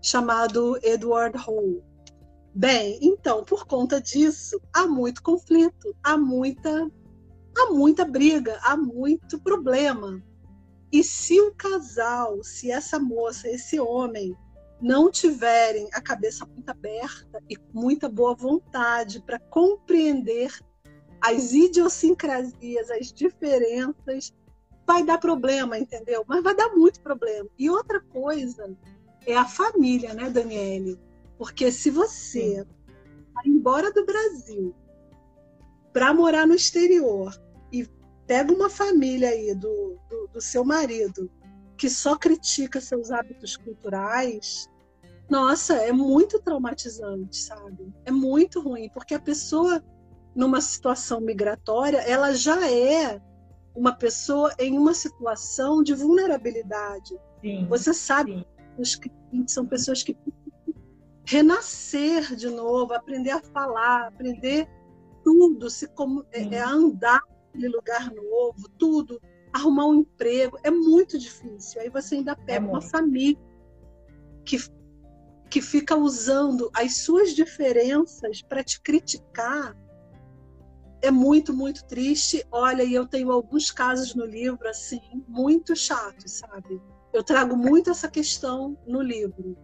[0.01, 1.81] chamado Edward Hall.
[2.53, 6.91] Bem, então, por conta disso, há muito conflito, há muita
[7.57, 10.21] há muita briga, há muito problema
[10.91, 14.35] e se o casal, se essa moça, esse homem,
[14.81, 20.51] não tiverem a cabeça muito aberta e muita boa vontade para compreender
[21.21, 24.33] as idiosincrasias, as diferenças,
[24.85, 26.23] vai dar problema, entendeu?
[26.27, 27.49] Mas vai dar muito problema.
[27.57, 28.75] E outra coisa
[29.25, 30.99] é a família, né, Daniele?
[31.37, 32.65] Porque se você
[33.33, 34.73] vai embora do Brasil
[35.91, 37.33] para morar no exterior
[37.71, 37.87] e
[38.25, 41.29] pega uma família aí do, do, do seu marido
[41.77, 44.67] que só critica seus hábitos culturais,
[45.29, 47.93] nossa, é muito traumatizante, sabe?
[48.05, 49.83] É muito ruim, porque a pessoa,
[50.35, 53.21] numa situação migratória, ela já é
[53.75, 57.15] uma pessoa em uma situação de vulnerabilidade.
[57.41, 60.17] Sim, Você sabe, que os clientes são pessoas que
[61.25, 64.67] renascer de novo, aprender a falar, aprender
[65.23, 67.21] tudo, se como, é, é andar
[67.53, 69.21] naquele lugar novo, tudo
[69.57, 71.81] arrumar um emprego, é muito difícil.
[71.81, 73.37] Aí você ainda pega é uma família
[74.45, 74.57] que,
[75.49, 79.75] que fica usando as suas diferenças para te criticar.
[81.01, 82.45] É muito, muito triste.
[82.51, 86.81] Olha, e eu tenho alguns casos no livro, assim, muito chatos, sabe?
[87.13, 89.57] Eu trago muito essa questão no livro.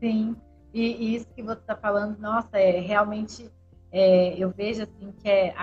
[0.00, 0.36] Sim,
[0.72, 3.50] e, e isso que você está falando, nossa, é realmente,
[3.90, 5.54] é, eu vejo assim que é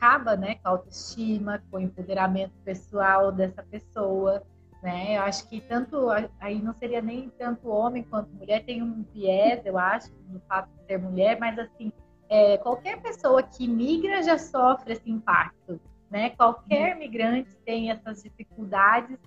[0.00, 4.42] acaba né, com a autoestima, com o empoderamento pessoal dessa pessoa.
[4.82, 5.18] Né?
[5.18, 6.08] Eu acho que tanto
[6.40, 10.70] aí não seria nem tanto homem quanto mulher, tem um viés, eu acho, no fato
[10.70, 11.92] de ser mulher, mas assim,
[12.30, 15.78] é, qualquer pessoa que migra já sofre esse impacto.
[16.10, 16.30] Né?
[16.30, 19.18] Qualquer migrante tem essas dificuldades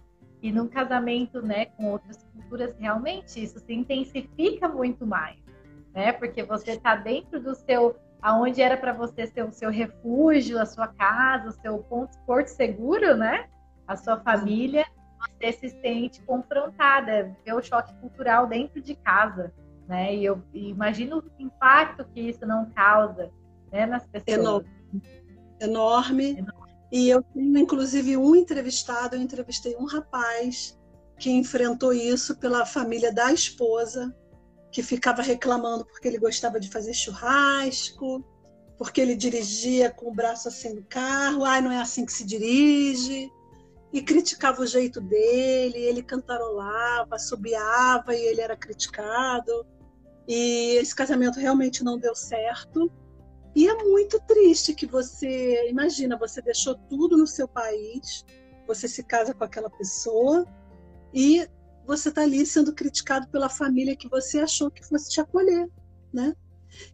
[0.41, 5.37] e num casamento né, com outras culturas, realmente isso se intensifica muito mais.
[5.93, 6.11] Né?
[6.11, 10.65] Porque você está dentro do seu aonde era para você ser o seu refúgio, a
[10.65, 13.49] sua casa, o seu ponto, porto seguro, né?
[13.85, 14.85] A sua família,
[15.19, 19.53] você se sente confrontada, vê o choque cultural dentro de casa,
[19.89, 20.15] né?
[20.15, 23.29] E eu imagino o impacto que isso não causa,
[23.69, 24.37] né, nas pessoas.
[24.39, 24.69] Enorme.
[25.59, 26.29] Enorme.
[26.37, 26.73] Enorme.
[26.93, 30.79] E eu tenho, inclusive, um entrevistado, eu entrevistei um rapaz
[31.17, 34.15] que enfrentou isso pela família da esposa,
[34.73, 38.25] que ficava reclamando porque ele gostava de fazer churrasco,
[38.75, 42.25] porque ele dirigia com o braço assim no carro, ai, não é assim que se
[42.25, 43.31] dirige,
[43.93, 49.63] e criticava o jeito dele, ele cantarolava, assobiava e ele era criticado.
[50.27, 52.91] E esse casamento realmente não deu certo.
[53.55, 58.25] E é muito triste que você, imagina, você deixou tudo no seu país,
[58.65, 60.47] você se casa com aquela pessoa
[61.13, 61.47] e
[61.85, 65.69] você está ali sendo criticado pela família que você achou que fosse te acolher,
[66.13, 66.35] né?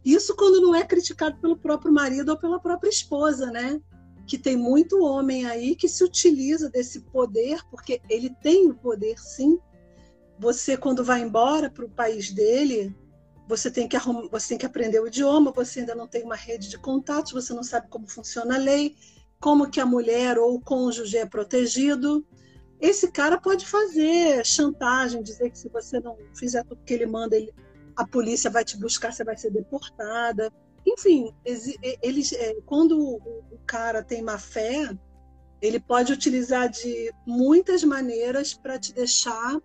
[0.04, 3.80] Isso quando não é criticado pelo próprio marido ou pela própria esposa, né?
[4.26, 9.18] Que tem muito homem aí que se utiliza desse poder, porque ele tem o poder,
[9.18, 9.58] sim.
[10.38, 12.94] Você, quando vai embora para o país dele,
[13.46, 13.96] você tem, que
[14.30, 17.52] você tem que aprender o idioma, você ainda não tem uma rede de contatos, você
[17.52, 18.96] não sabe como funciona a lei,
[19.40, 22.24] como que a mulher ou o cônjuge é protegido.
[22.80, 27.36] Esse cara pode fazer chantagem, dizer que se você não fizer tudo que ele manda,
[27.36, 27.52] ele,
[27.94, 30.50] a polícia vai te buscar, você vai ser deportada.
[30.86, 34.96] Enfim, eles, é, quando o cara tem má fé,
[35.60, 39.60] ele pode utilizar de muitas maneiras para te deixar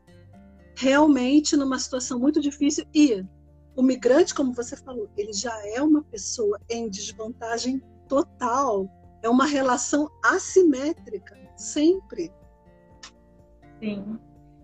[0.75, 2.85] realmente numa situação muito difícil.
[2.93, 3.25] E
[3.75, 8.89] o migrante, como você falou, ele já é uma pessoa em desvantagem total.
[9.23, 12.31] É uma relação assimétrica, sempre.
[13.85, 14.19] Sim.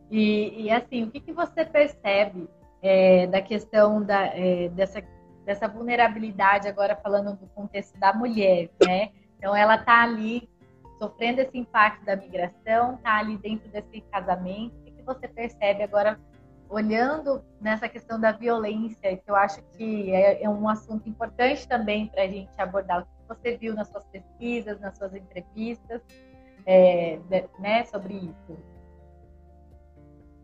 [0.09, 2.49] E, e assim, o que, que você percebe
[2.81, 5.01] é, da questão da, é, dessa,
[5.45, 9.11] dessa vulnerabilidade, agora falando do contexto da mulher, né?
[9.37, 10.49] Então, ela está ali
[10.97, 14.75] sofrendo esse impacto da migração, está ali dentro desse casamento.
[14.75, 16.19] O que, que você percebe agora,
[16.67, 22.07] olhando nessa questão da violência, que eu acho que é, é um assunto importante também
[22.07, 23.01] para a gente abordar.
[23.01, 26.01] O que você viu nas suas pesquisas, nas suas entrevistas,
[26.65, 27.19] é,
[27.59, 28.70] né, sobre isso?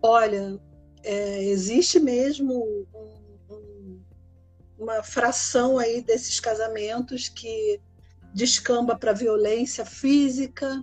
[0.09, 0.57] Olha,
[1.03, 4.01] é, existe mesmo um, um,
[4.79, 7.81] uma fração aí desses casamentos que
[8.33, 10.81] descamba para violência física.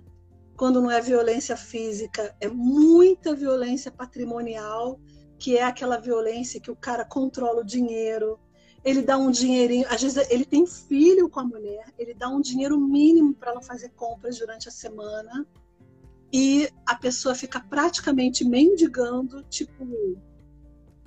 [0.55, 4.99] Quando não é violência física, é muita violência patrimonial,
[5.39, 8.39] que é aquela violência que o cara controla o dinheiro,
[8.83, 12.39] ele dá um dinheirinho, às vezes ele tem filho com a mulher, ele dá um
[12.39, 15.47] dinheiro mínimo para ela fazer compras durante a semana
[16.37, 19.87] e a pessoa fica praticamente mendigando, tipo.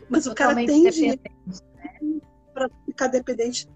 [0.09, 2.21] Mas o cara tem dinheiro né?
[2.55, 3.69] para ficar dependente.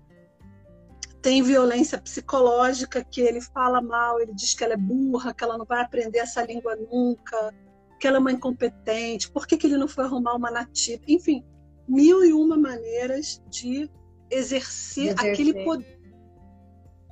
[1.20, 5.58] Tem violência psicológica que ele fala mal, ele diz que ela é burra, que ela
[5.58, 7.54] não vai aprender essa língua nunca,
[8.00, 11.02] que ela é uma incompetente, por que, que ele não foi arrumar uma nativa?
[11.06, 11.44] Enfim,
[11.86, 13.90] mil e uma maneiras de
[14.30, 15.32] exercer, exercer.
[15.32, 16.00] aquele poder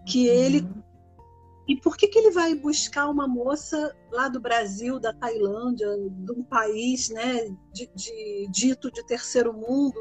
[0.07, 0.35] que uhum.
[0.35, 0.69] ele
[1.71, 6.33] e por que, que ele vai buscar uma moça lá do Brasil, da Tailândia, de
[6.33, 9.99] um país né, de, de, dito de terceiro mundo?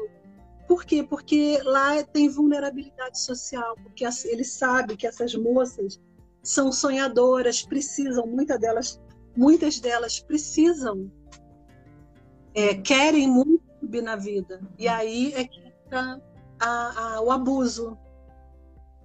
[0.70, 1.02] por quê?
[1.02, 6.00] Porque lá tem vulnerabilidade social, porque ele sabe que essas moças
[6.44, 9.00] são sonhadoras, precisam, muitas delas,
[9.36, 11.10] muitas delas precisam,
[12.54, 14.60] é, querem muito subir na vida.
[14.78, 16.22] E aí é que entra
[16.60, 17.98] a, a, o abuso.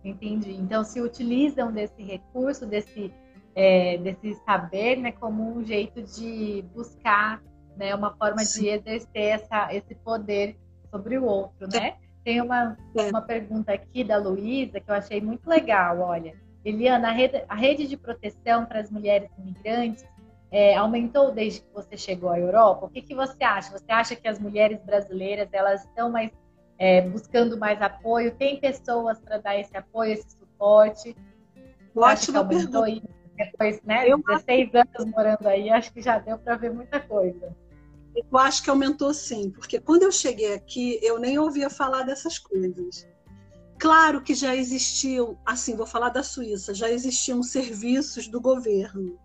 [0.05, 0.51] Entendi.
[0.53, 3.11] Então se utilizam desse recurso, desse,
[3.55, 7.41] é, desse saber, né, como um jeito de buscar
[7.75, 8.61] né, uma forma Sim.
[8.61, 10.55] de exercer essa, esse poder
[10.91, 11.95] sobre o outro, né?
[12.23, 13.09] Tem uma, é.
[13.09, 16.33] uma pergunta aqui da Luísa que eu achei muito legal, olha.
[16.63, 20.03] Eliana, a rede, a rede de proteção para as mulheres imigrantes
[20.51, 22.85] é, aumentou desde que você chegou à Europa?
[22.85, 23.71] O que, que você acha?
[23.71, 26.31] Você acha que as mulheres brasileiras elas estão mais
[26.77, 28.35] é, buscando mais apoio?
[28.35, 31.15] Tem pessoas para dar esse apoio, esse suporte?
[31.95, 32.89] Ótima pergunta.
[32.89, 33.15] Isso?
[33.37, 37.55] Depois, né, eu 16 anos morando aí, acho que já deu para ver muita coisa.
[38.15, 42.39] Eu acho que aumentou sim, porque quando eu cheguei aqui, eu nem ouvia falar dessas
[42.39, 43.05] coisas.
[43.77, 49.19] Claro que já existiam, assim, vou falar da Suíça, já existiam serviços do governo,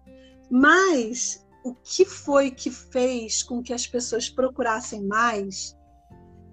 [0.51, 5.77] mas o que foi que fez com que as pessoas procurassem mais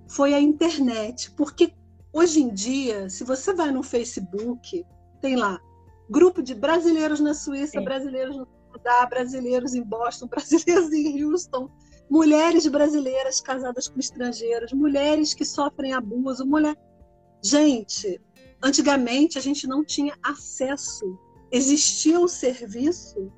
[0.07, 1.73] foi a internet, porque
[2.13, 4.85] hoje em dia, se você vai no Facebook,
[5.21, 5.59] tem lá
[6.09, 7.83] grupo de brasileiros na Suíça, Sim.
[7.83, 11.69] brasileiros no Canadá, brasileiros em Boston, brasileiros em Houston,
[12.09, 16.75] mulheres brasileiras casadas com estrangeiros, mulheres que sofrem abuso, mulher.
[17.43, 18.21] Gente,
[18.63, 21.17] antigamente a gente não tinha acesso.
[21.51, 23.31] Existia o serviço,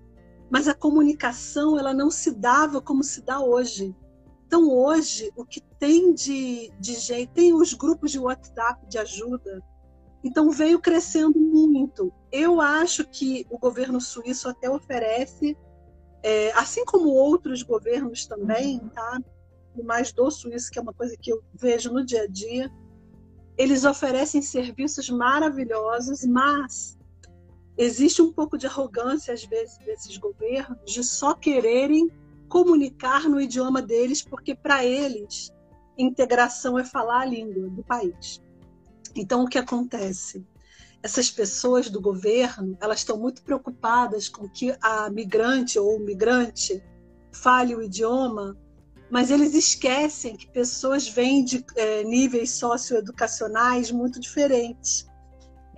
[0.50, 3.96] mas a comunicação ela não se dava como se dá hoje.
[4.46, 9.64] Então hoje o que tem de, de jeito, tem os grupos de WhatsApp de ajuda.
[10.24, 12.12] Então veio crescendo muito.
[12.32, 15.58] Eu acho que o governo suíço até oferece
[16.22, 19.20] é, assim como outros governos também, tá?
[19.84, 22.70] mais do Suíço, que é uma coisa que eu vejo no dia a dia,
[23.58, 26.98] eles oferecem serviços maravilhosos, mas
[27.78, 32.10] existe um pouco de arrogância, às vezes, desses governos, de só quererem
[32.50, 35.52] comunicar no idioma deles, porque para eles
[36.00, 38.42] integração é falar a língua do país.
[39.16, 40.46] Então, o que acontece?
[41.02, 46.84] essas pessoas do governo elas estão muito preocupadas com que a migrante ou o migrante
[47.32, 48.58] fale o idioma,
[49.10, 55.08] mas eles esquecem que pessoas vêm de é, níveis socioeducacionais muito diferentes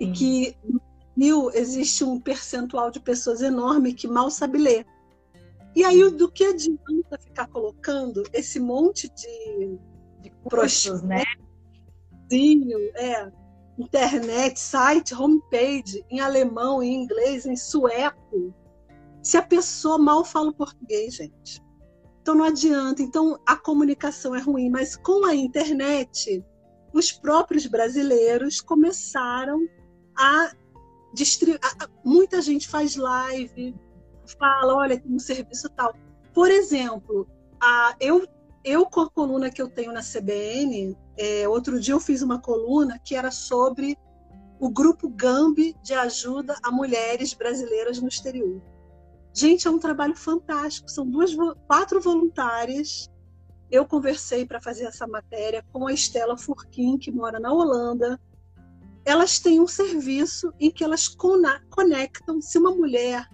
[0.00, 0.80] e que no
[1.14, 4.86] Brasil existe um percentual de pessoas enorme que mal sabe ler.
[5.74, 9.78] E aí, do que adianta ficar colocando esse monte de
[10.44, 11.22] cursos, né?
[12.96, 13.30] É,
[13.78, 18.54] internet, site, homepage, em alemão, em inglês, em sueco,
[19.22, 21.62] se a pessoa mal fala o português, gente.
[22.20, 23.02] Então não adianta.
[23.02, 26.44] Então a comunicação é ruim, mas com a internet,
[26.92, 29.66] os próprios brasileiros começaram
[30.16, 30.52] a
[31.14, 31.60] distribuir.
[32.04, 33.74] Muita gente faz live,
[34.38, 35.94] fala, olha, tem um serviço tal.
[36.32, 37.26] Por exemplo,
[37.60, 38.26] a, eu,
[38.64, 42.40] eu com a coluna que eu tenho na CBN, é, outro dia eu fiz uma
[42.40, 43.98] coluna que era sobre
[44.60, 48.62] o grupo Gambi de ajuda a mulheres brasileiras no exterior.
[49.34, 50.90] Gente, é um trabalho fantástico.
[50.90, 51.34] São duas,
[51.66, 53.10] quatro voluntárias.
[53.70, 58.20] Eu conversei para fazer essa matéria com a Estela Furquim, que mora na Holanda.
[59.04, 61.08] Elas têm um serviço em que elas
[61.70, 63.26] conectam se uma mulher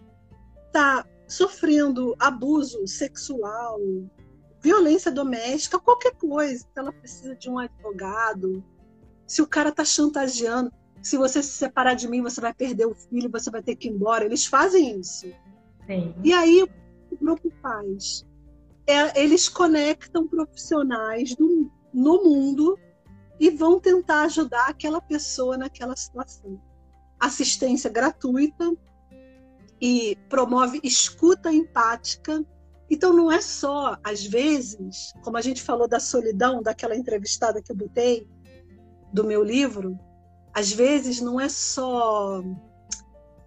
[0.66, 3.78] está sofrendo abuso sexual,
[4.60, 6.58] violência doméstica, qualquer coisa.
[6.58, 8.64] Se ela precisa de um advogado,
[9.26, 12.94] se o cara tá chantageando, se você se separar de mim, você vai perder o
[12.94, 14.24] filho, você vai ter que ir embora.
[14.24, 15.26] Eles fazem isso.
[15.86, 16.14] Sim.
[16.22, 18.26] E aí o grupo faz.
[18.86, 22.78] É, eles conectam profissionais do, no mundo
[23.38, 26.60] e vão tentar ajudar aquela pessoa naquela situação.
[27.20, 28.74] Assistência gratuita
[29.80, 32.44] e promove escuta empática
[32.90, 37.70] então não é só, às vezes, como a gente falou da solidão, daquela entrevistada que
[37.70, 38.26] eu botei,
[39.12, 39.98] do meu livro,
[40.54, 42.42] às vezes não é só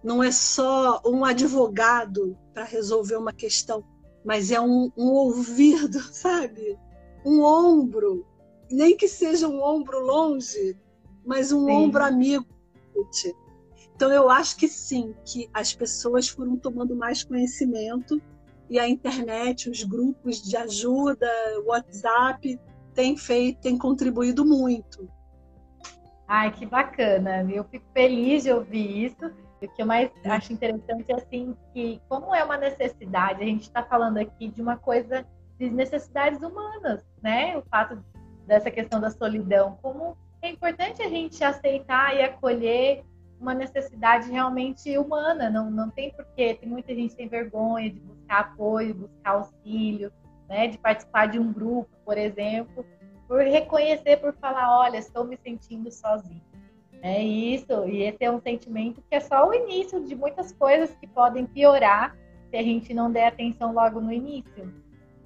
[0.02, 3.84] não é só um advogado para resolver uma questão,
[4.24, 6.76] mas é um, um ouvido, sabe?
[7.24, 8.26] Um ombro,
[8.68, 10.76] nem que seja um ombro longe,
[11.24, 11.72] mas um sim.
[11.72, 12.46] ombro amigo.
[13.94, 18.20] Então eu acho que sim, que as pessoas foram tomando mais conhecimento
[18.72, 21.30] e a internet, os grupos de ajuda,
[21.62, 22.58] o WhatsApp,
[22.94, 25.06] tem feito, tem contribuído muito.
[26.26, 27.46] Ai, que bacana.
[27.52, 29.26] Eu fico feliz de ouvir isso.
[29.60, 33.64] O que eu mais acho interessante é assim que, como é uma necessidade, a gente
[33.64, 35.26] está falando aqui de uma coisa
[35.58, 37.54] de necessidades humanas, né?
[37.58, 38.02] O fato
[38.46, 43.04] dessa questão da solidão, como é importante a gente aceitar e acolher
[43.38, 48.21] uma necessidade realmente humana, não, não tem porquê, tem muita gente tem vergonha de buscar
[48.40, 50.12] apoio, buscar auxílio,
[50.48, 52.84] né, de participar de um grupo, por exemplo,
[53.26, 56.42] por reconhecer, por falar, olha, estou me sentindo sozinho.
[57.00, 60.94] É isso, e esse é um sentimento que é só o início de muitas coisas
[60.96, 62.16] que podem piorar
[62.50, 64.72] se a gente não der atenção logo no início.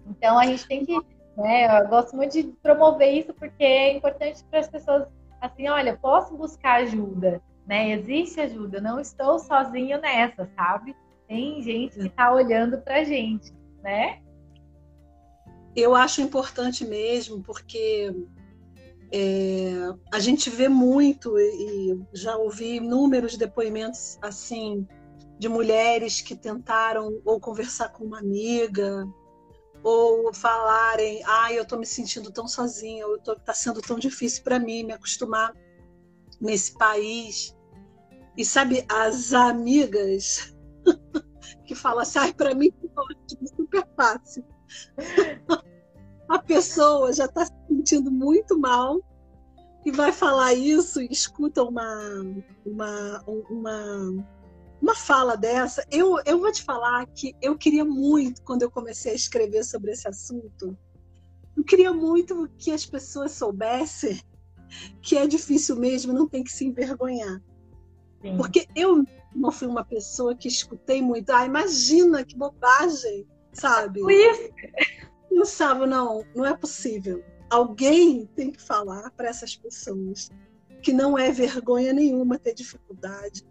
[0.06, 0.98] Então a gente tem que,
[1.36, 5.06] né, eu gosto muito de promover isso porque é importante para as pessoas
[5.40, 7.90] assim, olha, posso buscar ajuda, né?
[7.90, 10.96] Existe ajuda, não estou sozinho nessa, sabe?
[11.28, 13.52] Tem gente que está olhando para a gente,
[13.82, 14.20] né?
[15.74, 18.14] Eu acho importante mesmo, porque
[19.12, 19.72] é,
[20.12, 24.86] a gente vê muito e já ouvi inúmeros depoimentos assim
[25.38, 29.06] de mulheres que tentaram ou conversar com uma amiga
[29.82, 34.58] ou falarem, ah, eu estou me sentindo tão sozinha, ou está sendo tão difícil para
[34.58, 35.54] mim me acostumar
[36.40, 37.56] nesse país.
[38.36, 40.55] E sabe, as amigas
[41.64, 44.44] que falam assim, ah, para mim é super fácil.
[46.28, 49.00] a pessoa já está se sentindo muito mal
[49.84, 51.86] e vai falar isso escuta uma,
[52.64, 54.24] uma, uma,
[54.82, 55.86] uma fala dessa.
[55.90, 59.92] Eu, eu vou te falar que eu queria muito, quando eu comecei a escrever sobre
[59.92, 60.76] esse assunto,
[61.56, 64.20] eu queria muito que as pessoas soubessem
[65.00, 67.40] que é difícil mesmo, não tem que se envergonhar.
[68.20, 68.36] Sim.
[68.36, 69.04] Porque eu
[69.36, 74.00] não fui uma pessoa que escutei muito, ah, imagina que bobagem, sabe?
[74.00, 74.50] Isso
[75.28, 77.22] pensava, não, não é possível.
[77.50, 80.30] Alguém tem que falar para essas pessoas
[80.82, 83.46] que não é vergonha nenhuma ter dificuldade,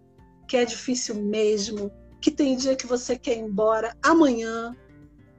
[0.47, 4.75] que é difícil mesmo, que tem dia que você quer ir embora amanhã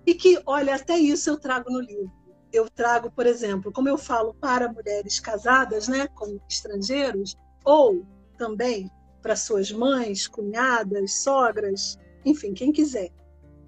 [0.07, 2.13] e que, olha, até isso eu trago no livro.
[2.53, 8.07] Eu trago, por exemplo, como eu falo para mulheres casadas, né, com estrangeiros, ou
[8.39, 8.91] também
[9.27, 13.11] para suas mães, cunhadas, sogras, enfim, quem quiser.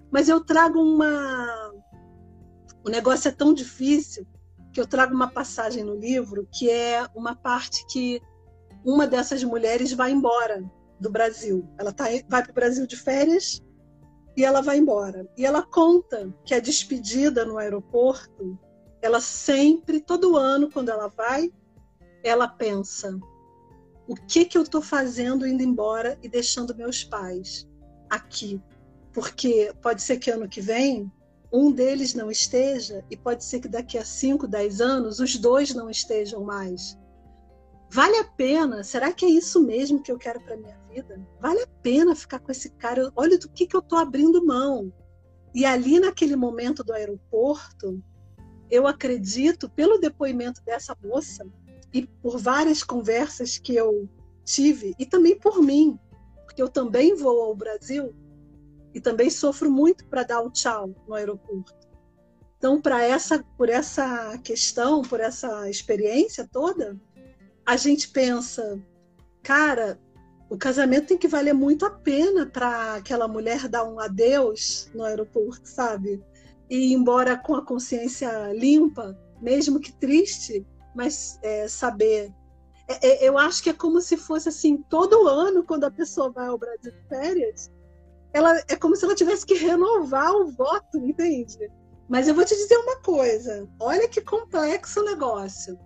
[0.09, 1.73] Mas eu trago uma
[2.85, 4.25] o negócio é tão difícil
[4.71, 8.21] que eu trago uma passagem no livro que é uma parte que
[8.85, 10.63] uma dessas mulheres vai embora
[10.97, 11.67] do Brasil.
[11.77, 13.61] Ela tá, vai para o Brasil de férias
[14.37, 15.27] e ela vai embora.
[15.37, 18.57] E ela conta que a despedida no aeroporto,
[19.01, 21.51] ela sempre, todo ano, quando ela vai,
[22.23, 23.19] ela pensa:
[24.09, 27.69] o que que eu estou fazendo indo embora e deixando meus pais
[28.09, 28.59] aqui?
[29.13, 31.11] Porque pode ser que ano que vem
[31.53, 35.75] um deles não esteja, e pode ser que daqui a 5, 10 anos os dois
[35.75, 36.97] não estejam mais.
[37.91, 38.83] Vale a pena?
[38.83, 41.19] Será que é isso mesmo que eu quero para minha vida?
[41.39, 43.11] Vale a pena ficar com esse cara?
[43.15, 44.91] Olha do que, que eu estou abrindo mão.
[45.53, 48.03] E ali naquele momento do aeroporto,
[48.71, 51.45] eu acredito, pelo depoimento dessa moça
[51.93, 54.07] e por várias conversas que eu
[54.43, 55.99] tive, e também por mim,
[56.45, 58.13] porque eu também vou ao Brasil
[58.93, 61.87] e também sofro muito para dar o tchau no aeroporto.
[62.57, 66.99] Então, para essa, por essa questão, por essa experiência toda,
[67.65, 68.81] a gente pensa,
[69.41, 69.99] cara,
[70.49, 75.03] o casamento tem que valer muito a pena para aquela mulher dar um adeus no
[75.03, 76.21] aeroporto, sabe?
[76.69, 80.65] E ir embora com a consciência limpa, mesmo que triste,
[80.95, 82.33] mas é, saber.
[82.87, 86.31] É, é, eu acho que é como se fosse assim, todo ano, quando a pessoa
[86.31, 87.71] vai ao Brasil de férias,
[88.33, 91.71] ela é como se ela tivesse que renovar o voto, entende?
[92.07, 95.79] Mas eu vou te dizer uma coisa: olha que complexo o negócio.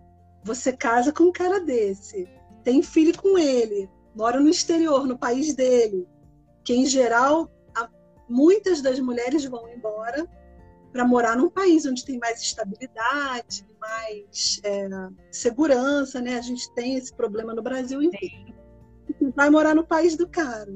[0.44, 2.28] Você casa com um cara desse,
[2.64, 6.08] tem filho com ele, mora no exterior, no país dele,
[6.64, 7.50] que em geral
[8.28, 10.28] muitas das mulheres vão embora
[10.94, 14.88] para morar num país onde tem mais estabilidade, mais é,
[15.32, 16.38] segurança, né?
[16.38, 18.54] A gente tem esse problema no Brasil, enfim.
[19.36, 20.72] Vai morar no país do cara.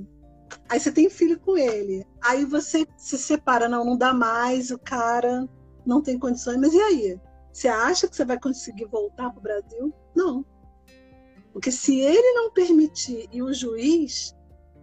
[0.67, 2.03] Aí você tem filho com ele.
[2.21, 5.47] Aí você se separa, não, não dá mais, o cara
[5.85, 6.57] não tem condições.
[6.57, 7.21] Mas e aí?
[7.53, 9.93] Você acha que você vai conseguir voltar para o Brasil?
[10.15, 10.43] Não.
[11.53, 14.35] Porque se ele não permitir e o juiz,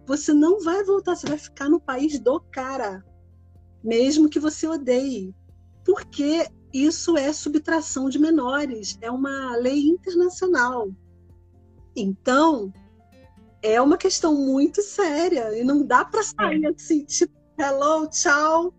[0.05, 3.03] você não vai voltar, você vai ficar no país do cara,
[3.85, 5.33] mesmo que você odeie.
[5.85, 10.89] Porque isso é subtração de menores, é uma lei internacional.
[11.95, 12.73] Então,
[13.61, 18.73] é uma questão muito séria e não dá para sair assim, tipo, hello, tchau,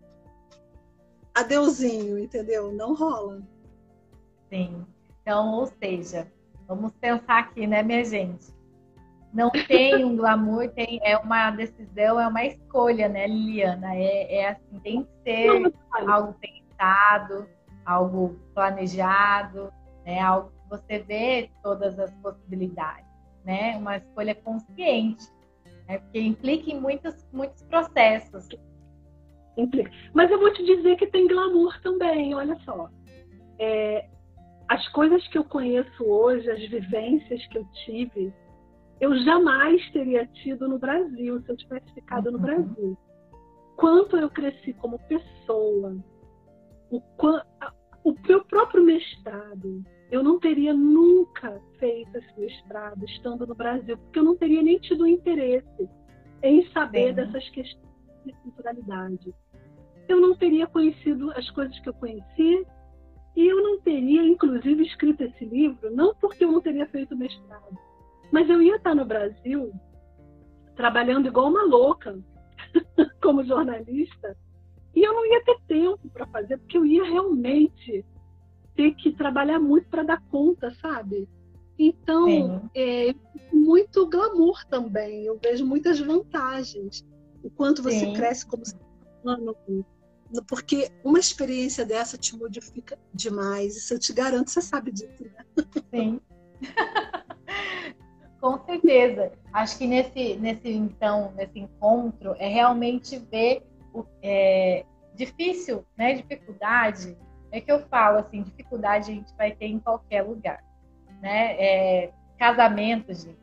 [1.33, 2.71] adeuzinho, entendeu?
[2.71, 3.41] Não rola.
[4.49, 4.85] Sim.
[5.21, 6.31] Então, ou seja,
[6.67, 8.56] vamos pensar aqui, né, minha gente?
[9.33, 13.95] Não tem um glamour, tem, é uma decisão, é uma escolha, né, Liliana?
[13.95, 15.73] É, é assim, tem que ser
[16.07, 17.47] algo pensado,
[17.85, 19.71] algo planejado,
[20.05, 20.19] né?
[20.19, 23.05] Algo que você vê todas as possibilidades,
[23.45, 23.75] né?
[23.77, 25.25] Uma escolha consciente,
[25.87, 25.99] né?
[25.99, 28.47] Porque implica em muitos, muitos processos.
[29.57, 29.91] Implica.
[30.13, 32.89] Mas eu vou te dizer que tem glamour também, olha só.
[33.59, 34.07] É,
[34.67, 38.33] as coisas que eu conheço hoje, as vivências que eu tive,
[38.99, 42.43] eu jamais teria tido no Brasil se eu tivesse ficado no uhum.
[42.43, 42.97] Brasil.
[43.75, 45.95] Quanto eu cresci como pessoa,
[46.89, 47.01] o,
[48.03, 54.19] o meu próprio mestrado, eu não teria nunca feito esse mestrado estando no Brasil, porque
[54.19, 55.89] eu não teria nem tido interesse
[56.41, 57.15] em saber Sim.
[57.15, 57.87] dessas questões
[58.25, 59.33] de culturalidade.
[60.07, 62.65] Eu não teria conhecido as coisas que eu conheci
[63.35, 67.77] e eu não teria, inclusive, escrito esse livro, não porque eu não teria feito mestrado,
[68.31, 69.71] mas eu ia estar no Brasil
[70.75, 72.19] trabalhando igual uma louca
[73.21, 74.37] como jornalista
[74.95, 78.03] e eu não ia ter tempo para fazer, porque eu ia realmente
[78.75, 81.29] ter que trabalhar muito para dar conta, sabe?
[81.77, 83.13] Então, é,
[83.53, 85.25] muito glamour também.
[85.25, 87.05] Eu vejo muitas vantagens.
[87.43, 88.13] O quanto você Sim.
[88.13, 88.79] cresce como ser
[89.23, 89.55] humano.
[90.47, 93.77] Porque uma experiência dessa te modifica demais.
[93.77, 95.45] Isso eu te garanto, você sabe disso, né?
[95.91, 96.19] Sim.
[98.39, 99.31] Com certeza.
[99.51, 103.63] Acho que nesse, nesse então, nesse encontro, é realmente ver
[104.21, 104.85] é,
[105.15, 106.13] difícil, né?
[106.13, 107.17] Dificuldade.
[107.51, 110.63] É que eu falo assim, dificuldade a gente vai ter em qualquer lugar,
[111.21, 111.55] né?
[111.57, 113.37] É, casamento, gente.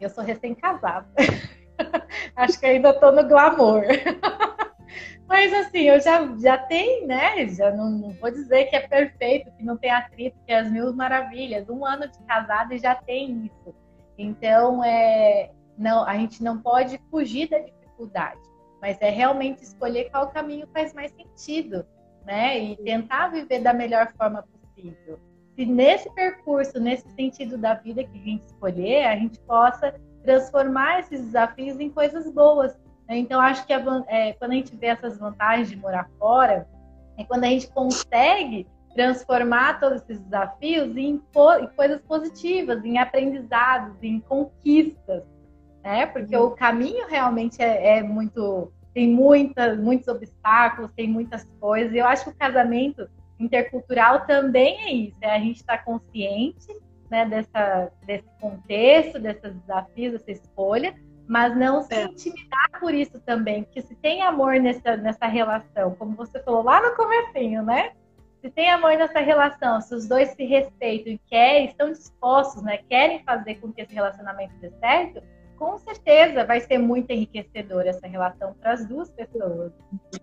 [0.00, 1.08] Eu sou recém-casada.
[2.36, 3.84] Acho que ainda tô no glamour.
[5.26, 7.48] Mas assim, eu já, já tenho, né?
[7.48, 10.70] Já não, não, vou dizer que é perfeito, que não tem atrito, que é as
[10.70, 11.68] mil maravilhas.
[11.68, 13.74] Um ano de casada e já tem isso.
[14.18, 18.40] Então, é, não, a gente não pode fugir da dificuldade
[18.80, 21.84] mas é realmente escolher qual caminho faz mais sentido,
[22.24, 22.58] né?
[22.58, 25.18] E tentar viver da melhor forma possível.
[25.56, 31.00] Se nesse percurso, nesse sentido da vida que a gente escolher, a gente possa transformar
[31.00, 32.76] esses desafios em coisas boas.
[33.08, 33.18] Né?
[33.18, 36.68] Então, acho que a, é, quando a gente vê essas vantagens de morar fora,
[37.16, 38.66] é quando a gente consegue
[38.96, 41.22] transformar todos esses desafios em,
[41.60, 45.22] em coisas positivas, em aprendizados, em conquistas
[45.86, 46.04] né?
[46.04, 46.46] Porque uhum.
[46.46, 51.92] o caminho realmente é, é, muito tem muitas muitos obstáculos, tem muitas coisas.
[51.92, 55.84] E eu acho que o casamento intercultural também é isso, é a gente estar tá
[55.84, 56.66] consciente,
[57.08, 60.92] né, dessa desse contexto, desses desafios, dessa escolha,
[61.28, 62.04] mas não se é.
[62.06, 66.82] intimidar por isso também, porque se tem amor nessa, nessa relação, como você falou lá
[66.82, 67.92] no comecinho, né?
[68.46, 72.78] Se tem amor nessa relação, se os dois se respeitam e querem, estão dispostos, né,
[72.88, 75.20] querem fazer com que esse relacionamento dê certo,
[75.56, 79.72] com certeza vai ser muito enriquecedora essa relação para as duas pessoas,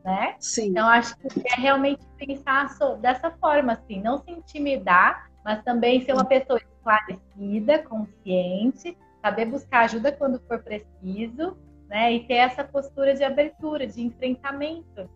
[0.06, 0.38] né?
[0.40, 0.70] Sim.
[0.70, 2.70] Então acho que é realmente pensar
[3.02, 9.82] dessa forma, assim, não se intimidar, mas também ser uma pessoa esclarecida, consciente, saber buscar
[9.82, 11.58] ajuda quando for preciso,
[11.90, 12.14] né?
[12.14, 15.10] E ter essa postura de abertura, de enfrentamento.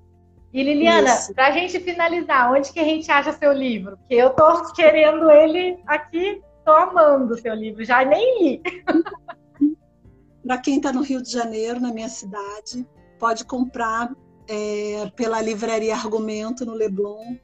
[0.53, 3.97] E Liliana, para a gente finalizar, onde que a gente acha seu livro?
[3.97, 8.61] Porque eu tô querendo ele aqui, tô amando o seu livro, já nem li.
[10.45, 12.87] Para quem está no Rio de Janeiro, na minha cidade,
[13.19, 14.09] pode comprar
[14.47, 17.35] é, pela livraria Argumento no Leblon.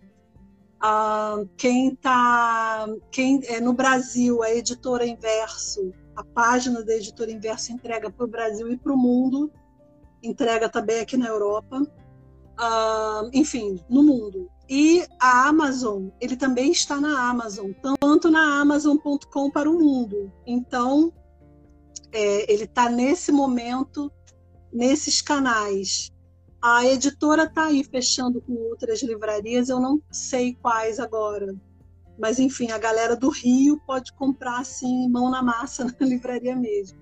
[0.79, 7.73] Ah, quem está quem é no Brasil, a editora Inverso, a página da editora Inverso
[7.73, 9.51] entrega para o Brasil e para o mundo,
[10.21, 11.85] entrega também aqui na Europa,
[12.57, 14.49] ah, enfim, no mundo.
[14.69, 20.31] E a Amazon, ele também está na Amazon, tanto na Amazon.com para o mundo.
[20.45, 21.11] Então,
[22.11, 24.11] é, ele está nesse momento,
[24.71, 26.11] nesses canais.
[26.61, 31.53] A editora está aí fechando com outras livrarias, eu não sei quais agora.
[32.17, 36.97] Mas, enfim, a galera do Rio pode comprar assim, mão na massa, na livraria mesmo.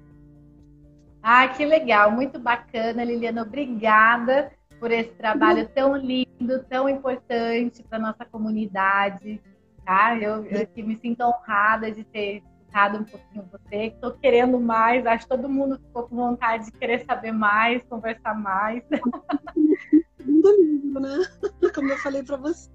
[1.21, 3.43] Ah, que legal, muito bacana, Liliana.
[3.43, 4.51] Obrigada
[4.81, 9.39] por esse trabalho tão lindo, tão importante para nossa comunidade.
[9.85, 10.17] Tá?
[10.17, 13.85] Eu, eu me sinto honrada de ter escutado um pouquinho você.
[13.85, 18.33] Estou querendo mais, acho que todo mundo ficou com vontade de querer saber mais, conversar
[18.33, 18.83] mais.
[20.19, 21.19] Do livro, né?
[21.75, 22.67] Como eu falei para você.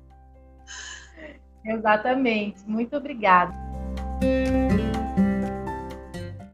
[1.64, 2.64] Exatamente.
[2.68, 3.52] Muito obrigada.